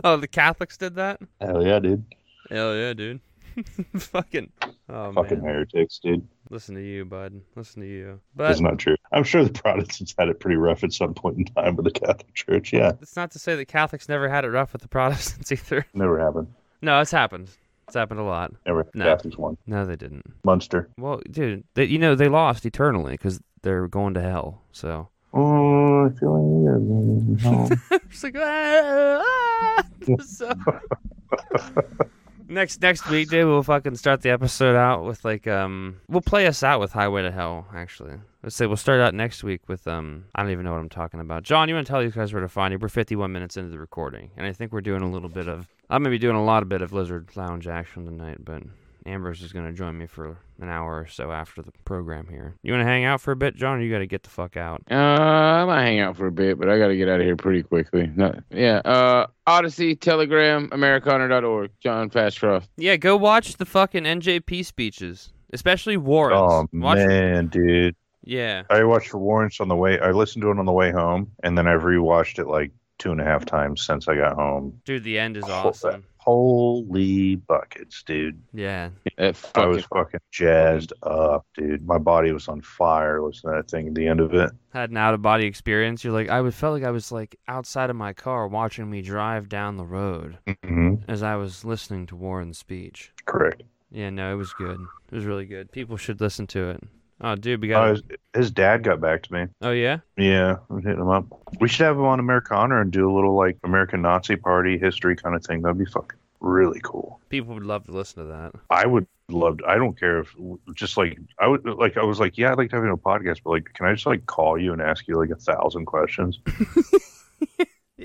[0.04, 1.20] Oh, the Catholics did that?
[1.42, 2.06] Hell yeah, dude.
[2.50, 3.20] Hell yeah, dude.
[3.98, 4.52] Fucking.
[4.88, 5.54] Oh, Fucking man.
[5.54, 6.26] heretics, dude.
[6.50, 7.42] Listen to you, bud.
[7.56, 8.20] Listen to you.
[8.36, 8.96] But it's not true.
[9.12, 11.92] I'm sure the Protestants had it pretty rough at some point in time with the
[11.92, 12.72] Catholic Church.
[12.72, 15.86] Yeah, it's not to say that Catholics never had it rough with the Protestants either.
[15.94, 16.54] never happened.
[16.82, 17.50] No, it's happened.
[17.90, 18.54] It's happened a lot.
[18.66, 18.88] Never.
[18.94, 19.06] No.
[19.06, 19.58] Catholics won.
[19.66, 20.24] No, they didn't.
[20.44, 20.90] Munster.
[20.98, 24.62] Well, dude, they, you know they lost eternally because they're going to hell.
[24.72, 29.84] So Oh, I feel like it's like ah, ah.
[30.26, 30.52] so.
[32.48, 36.48] next next week, dude, we'll fucking start the episode out with like um, we'll play
[36.48, 37.68] us out with Highway to Hell.
[37.76, 40.82] Actually, let's say we'll start out next week with um, I don't even know what
[40.82, 41.44] I'm talking about.
[41.44, 42.80] John, you want to tell these guys where to find you?
[42.80, 45.68] We're 51 minutes into the recording, and I think we're doing a little bit of
[45.90, 48.64] I'm gonna be doing a lot of bit of Lizard Lounge action tonight, but.
[49.06, 52.56] Ambrose is going to join me for an hour or so after the program here.
[52.62, 54.30] You want to hang out for a bit, John, or you got to get the
[54.30, 54.84] fuck out?
[54.90, 57.26] Uh, I might hang out for a bit, but I got to get out of
[57.26, 58.12] here pretty quickly.
[58.16, 58.82] No, yeah.
[58.86, 61.72] Uh, Odysee, Telegram, Americana.org.
[61.80, 62.68] John Fastcroft.
[62.78, 66.40] Yeah, go watch the fucking NJP speeches, especially Warren's.
[66.40, 67.96] Oh watch, man, dude.
[68.24, 68.64] Yeah.
[68.70, 70.00] I watched Warren's on the way.
[70.00, 73.12] I listened to it on the way home, and then I've rewatched it like two
[73.12, 74.80] and a half times since I got home.
[74.86, 76.06] Dude, the end is Ho- awesome.
[76.18, 78.40] Holy buckets, dude!
[78.54, 78.90] Yeah.
[79.18, 81.88] That I was fucking fucking jazzed up, dude.
[81.88, 84.52] My body was on fire listening to that thing at the end of it.
[84.74, 86.04] Had an out of body experience.
[86.04, 89.02] You're like, I would felt like I was like outside of my car watching me
[89.02, 93.12] drive down the road hmm as I was listening to Warren's speech.
[93.26, 93.64] Correct.
[93.92, 94.80] Yeah, no, it was good.
[95.12, 95.72] It was really good.
[95.72, 96.84] People should listen to it.
[97.22, 97.88] Oh, dude, we got.
[97.88, 98.02] Uh, his,
[98.34, 99.48] his dad got back to me.
[99.62, 100.00] oh yeah.
[100.18, 101.26] Yeah, I'm hitting him up.
[101.60, 105.16] We should have him on Americana and do a little like American Nazi Party history
[105.16, 105.62] kind of thing.
[105.62, 107.20] That'd be fucking really cool.
[107.30, 108.52] People would love to listen to that.
[108.70, 109.60] I would love.
[109.68, 110.34] I don't care if
[110.74, 111.98] just like I would like.
[111.98, 113.86] I was like, yeah, I'd like to have you on a podcast, but like, can
[113.86, 116.40] I just like call you and ask you like a thousand questions?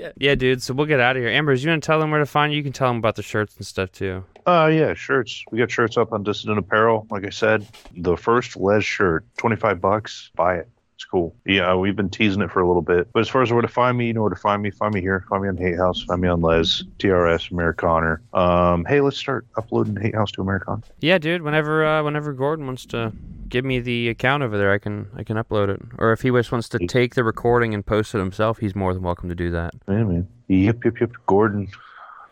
[0.05, 0.13] Yeah.
[0.19, 0.63] Yeah, dude.
[0.63, 1.31] So we'll get out of here.
[1.31, 2.59] Ambrose, you want to tell them where to find you?
[2.59, 4.25] You can tell them about the shirts and stuff too.
[4.47, 5.43] Uh, yeah, shirts.
[5.51, 7.07] We got shirts up on Dissident Apparel.
[7.11, 10.31] Like I said, the first Les shirt, twenty five bucks.
[10.37, 10.69] Buy it.
[10.95, 11.35] It's cool.
[11.45, 13.09] Yeah, we've been teasing it for a little bit.
[13.13, 14.71] But as far as where to find me, you know where to find me.
[14.71, 15.25] Find me here.
[15.29, 16.03] Find me on Hate House.
[16.03, 18.19] Find me on Les, TRS, Americana.
[18.33, 20.83] Um, hey, let's start uploading Hate House to Americana.
[21.01, 21.43] Yeah, dude.
[21.43, 23.13] Whenever uh, whenever Gordon wants to
[23.49, 25.81] give me the account over there, I can I can upload it.
[25.99, 28.95] Or if he just wants to take the recording and post it himself, he's more
[28.95, 29.75] than welcome to do that.
[29.89, 30.29] Yeah, man.
[30.47, 31.11] Yep, yep, yep.
[31.27, 31.69] Gordon,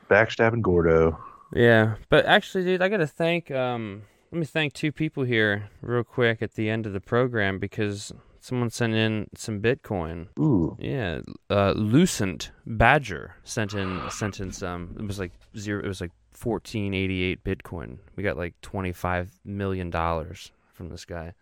[0.09, 1.19] backstabbing Gordo.
[1.53, 6.05] Yeah, but actually, dude, I gotta thank um, let me thank two people here real
[6.05, 10.27] quick at the end of the program because someone sent in some Bitcoin.
[10.39, 14.95] Ooh, Yeah, uh, Lucent Badger sent in sent in some.
[14.99, 15.83] It was like zero.
[15.83, 17.99] It was like fourteen eighty eight Bitcoin.
[18.17, 21.33] We got like twenty five million dollars from this guy.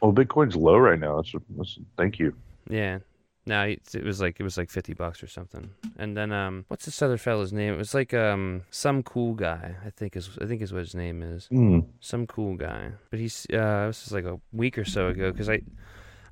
[0.00, 1.16] well, Bitcoin's low right now.
[1.16, 2.34] That's, that's thank you.
[2.68, 2.98] Yeah.
[3.46, 5.70] No, it's- it was like it was like fifty bucks or something.
[5.98, 7.74] And then um, what's this other fella's name?
[7.74, 9.74] It was like um, some cool guy.
[9.84, 11.46] I think is I think is what his name is.
[11.46, 11.80] Hmm.
[12.00, 12.92] Some cool guy.
[13.10, 15.62] But he's uh, this is like a week or so ago because I.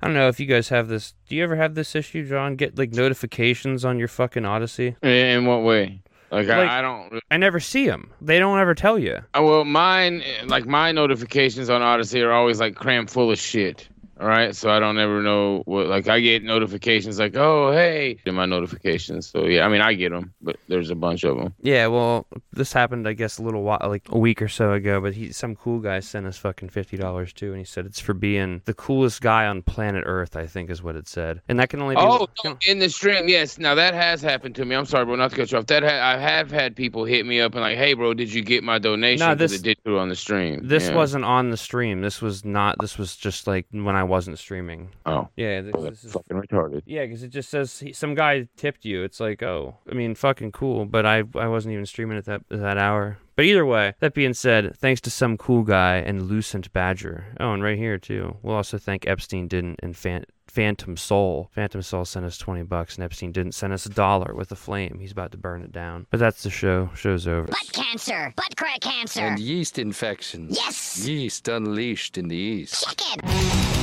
[0.01, 1.13] I don't know if you guys have this.
[1.27, 2.55] Do you ever have this issue, John?
[2.55, 4.95] Get like notifications on your fucking Odysee?
[5.01, 6.01] In what way?
[6.31, 7.19] Like, Like- I, I don't.
[7.31, 8.11] I never see them.
[8.21, 9.19] They don't ever tell you.
[9.35, 13.87] Uh, Well, mine, like my notifications on Odysee are always like crammed full of shit.
[14.19, 15.87] All right, so I don't ever know what.
[15.87, 19.27] Like I get notifications like, "Oh, hey," in my notifications.
[19.29, 21.53] So yeah, I mean I get them, but there's a bunch of them.
[21.61, 24.99] Yeah, well, this happened, I guess, a little while, like a week or so ago.
[24.99, 28.01] But he, some cool guy, sent us fucking fifty dollars too, and he said it's
[28.01, 30.35] for being the coolest guy on planet Earth.
[30.35, 32.01] I think is what it said, and that can only be.
[32.01, 33.57] Oh, can- in the stream, yes.
[33.57, 34.75] Now that has happened to me.
[34.75, 35.67] I'm sorry, bro, not to cut you off.
[35.67, 38.41] That ha- I have had people hit me up and like, "Hey, bro, did you
[38.43, 40.59] get my donation?" No, this- it did do on the stream.
[40.63, 40.95] This Yeah.
[40.95, 42.01] wasn't on the stream.
[42.01, 42.75] This was not.
[42.81, 44.89] This was just like when I wasn't streaming.
[45.05, 46.11] Oh, Yeah, this, well, this is.
[46.11, 46.81] fucking retarded.
[46.85, 49.03] Yeah, because it just says he, some guy tipped you.
[49.03, 50.85] It's like, oh, I mean, fucking cool.
[50.85, 53.17] But I, I wasn't even streaming at that at that hour.
[53.35, 57.23] But either way, that being said, thanks to some cool guy and Lucent Badger.
[57.39, 58.35] Oh, and right here too.
[58.41, 61.49] We'll also thank Epstein didn't and Fan, Phantom Soul.
[61.53, 64.57] Phantom Soul sent us twenty bucks, and Epstein didn't send us a dollar with a
[64.57, 64.97] flame.
[64.99, 66.05] He's about to burn it down.
[66.09, 66.89] But that's the show.
[66.95, 67.47] Show's over.
[67.47, 68.33] Butt cancer.
[68.35, 69.21] Butt crack cancer.
[69.21, 70.47] And yeast infection.
[70.49, 71.07] Yes.
[71.07, 72.83] Yeast unleashed in the east.
[72.85, 73.78] Check it.